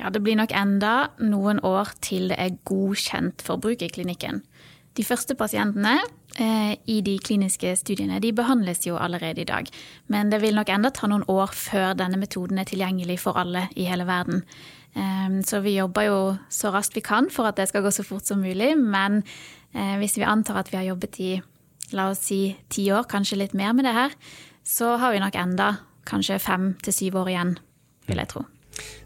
Ja, 0.00 0.08
Det 0.10 0.22
blir 0.24 0.36
nok 0.38 0.52
enda 0.56 1.10
noen 1.20 1.60
år 1.60 1.92
til 2.00 2.30
det 2.32 2.38
er 2.40 2.56
godkjent 2.64 3.42
for 3.44 3.60
bruk 3.60 3.82
i 3.84 3.90
klinikken. 3.92 4.40
De 4.96 5.04
første 5.04 5.36
pasientene 5.36 5.98
eh, 6.40 6.72
i 6.88 6.98
de 7.04 7.18
kliniske 7.20 7.74
studiene 7.78 8.18
de 8.22 8.32
behandles 8.32 8.86
jo 8.86 8.96
allerede 8.96 9.44
i 9.44 9.48
dag. 9.48 9.68
Men 10.08 10.32
det 10.32 10.40
vil 10.40 10.56
nok 10.56 10.72
enda 10.72 10.90
ta 10.90 11.06
noen 11.10 11.26
år 11.28 11.52
før 11.52 11.92
denne 11.98 12.18
metoden 12.18 12.58
er 12.58 12.68
tilgjengelig 12.70 13.20
for 13.22 13.38
alle 13.38 13.68
i 13.76 13.86
hele 13.90 14.08
verden. 14.08 14.42
Eh, 14.96 15.38
så 15.44 15.60
vi 15.60 15.76
jobber 15.76 16.08
jo 16.08 16.18
så 16.48 16.72
raskt 16.72 16.96
vi 16.96 17.04
kan 17.04 17.28
for 17.30 17.50
at 17.50 17.60
det 17.60 17.68
skal 17.68 17.84
gå 17.84 17.92
så 17.92 18.06
fort 18.06 18.24
som 18.26 18.40
mulig. 18.40 18.72
Men 18.80 19.22
eh, 19.74 19.96
hvis 20.00 20.16
vi 20.16 20.24
antar 20.26 20.64
at 20.64 20.72
vi 20.72 20.80
har 20.80 20.90
jobbet 20.94 21.20
i 21.20 21.32
la 21.92 22.08
oss 22.10 22.24
si 22.24 22.56
ti 22.70 22.88
år, 22.94 23.04
kanskje 23.10 23.42
litt 23.42 23.54
mer 23.54 23.76
med 23.76 23.84
det 23.84 23.94
her, 23.94 24.14
så 24.64 24.96
har 24.96 25.12
vi 25.12 25.20
nok 25.20 25.36
enda 25.36 25.74
kanskje 26.08 26.40
fem 26.40 26.72
til 26.82 26.96
syv 26.96 27.20
år 27.20 27.34
igjen 27.34 27.58
vil 28.10 28.22
jeg 28.22 28.32
tro. 28.34 28.44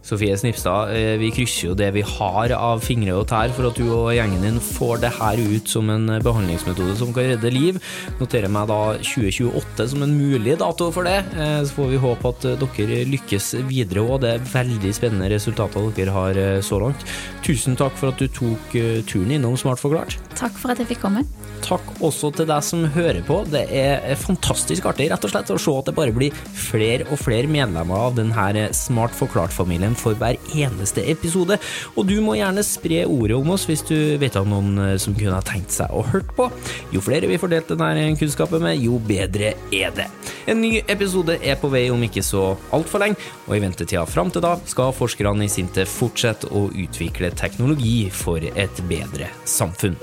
Sofie 0.04 0.36
Snipstad, 0.36 0.92
eh, 0.92 1.16
vi 1.16 1.30
krysser 1.32 1.70
jo 1.70 1.74
det 1.78 1.88
vi 1.96 2.02
har 2.04 2.52
av 2.52 2.82
fingre 2.84 3.14
og 3.16 3.24
tær 3.30 3.52
for 3.56 3.70
at 3.70 3.78
du 3.80 3.86
og 3.88 4.10
gjengen 4.12 4.42
din 4.44 4.60
får 4.60 5.00
det 5.00 5.12
her 5.16 5.40
ut 5.40 5.70
som 5.70 5.88
en 5.88 6.18
behandlingsmetode 6.20 6.96
som 7.00 7.14
kan 7.16 7.30
redde 7.30 7.52
liv. 7.54 7.78
Noterer 8.20 8.52
meg 8.52 8.68
da 8.68 8.98
2028 9.00 9.88
som 9.94 10.04
en 10.04 10.12
mulig 10.12 10.58
dato 10.60 10.90
for 10.92 11.08
det. 11.08 11.22
Eh, 11.32 11.62
så 11.64 11.78
får 11.78 11.88
vi 11.94 12.02
håpe 12.04 12.34
at 12.34 12.48
dere 12.60 13.00
lykkes 13.08 13.54
videre 13.70 14.04
òg. 14.04 14.20
Det 14.26 14.34
er 14.34 14.44
veldig 14.52 14.92
spennende 14.92 15.32
resultater 15.32 15.88
dere 15.96 16.18
har 16.18 16.36
eh, 16.36 16.60
så 16.60 16.82
langt. 16.84 17.08
Tusen 17.46 17.80
takk 17.80 17.96
for 17.96 18.12
at 18.12 18.20
du 18.20 18.28
tok 18.28 18.76
turen 19.08 19.32
innom 19.38 19.56
Smart 19.56 19.80
forklart. 19.80 20.18
Takk 20.36 20.52
for 20.60 20.74
at 20.74 20.84
jeg 20.84 20.92
fikk 20.92 21.04
komme 21.06 21.24
takk 21.64 21.84
også 22.04 22.30
til 22.36 22.48
deg 22.48 22.64
som 22.64 22.84
hører 22.94 23.22
på. 23.26 23.40
Det 23.50 23.64
er 23.72 24.04
fantastisk 24.20 24.86
artig 24.90 25.08
rett 25.12 25.24
og 25.24 25.32
slett 25.32 25.52
å 25.54 25.58
se 25.60 25.74
at 25.78 25.88
det 25.88 25.96
bare 25.96 26.14
blir 26.14 26.34
flere 26.34 27.06
og 27.08 27.20
flere 27.22 27.50
medlemmer 27.50 28.08
av 28.08 28.18
denne 28.18 28.68
Smart 28.76 29.14
forklart-familien 29.16 29.93
for 29.98 30.16
hver 30.18 30.38
eneste 30.54 31.04
episode. 31.10 31.58
Og 31.94 32.08
du 32.08 32.16
må 32.24 32.36
gjerne 32.38 32.64
spre 32.66 33.04
ordet 33.04 33.36
om 33.38 33.54
oss 33.54 33.66
hvis 33.68 33.84
du 33.88 33.96
vet 34.20 34.36
om 34.40 34.50
noen 34.50 34.82
eh, 34.84 34.96
som 35.00 35.16
kunne 35.16 35.36
ha 35.36 35.44
tenkt 35.44 35.74
seg 35.74 35.92
å 35.92 36.04
hørt 36.12 36.30
på. 36.36 36.48
Jo 36.94 37.02
flere 37.04 37.30
vi 37.30 37.38
får 37.40 37.54
delt 37.54 37.72
denne 37.74 38.10
kunnskapen 38.20 38.64
med, 38.64 38.82
jo 38.82 38.98
bedre 39.02 39.54
er 39.74 39.94
det. 39.96 40.08
En 40.50 40.60
ny 40.60 40.76
episode 40.92 41.38
er 41.40 41.56
på 41.60 41.70
vei 41.72 41.86
om 41.92 42.02
ikke 42.04 42.24
så 42.24 42.50
altfor 42.74 43.04
lenge, 43.04 43.32
og 43.46 43.56
i 43.56 43.62
ventetida 43.64 44.04
fram 44.08 44.32
til 44.32 44.44
da 44.44 44.56
skal 44.68 44.92
forskerne 44.96 45.46
i 45.46 45.52
Sinte 45.52 45.86
fortsette 45.88 46.50
å 46.52 46.66
utvikle 46.68 47.32
teknologi 47.38 48.10
for 48.12 48.44
et 48.54 48.84
bedre 48.90 49.30
samfunn. 49.48 49.98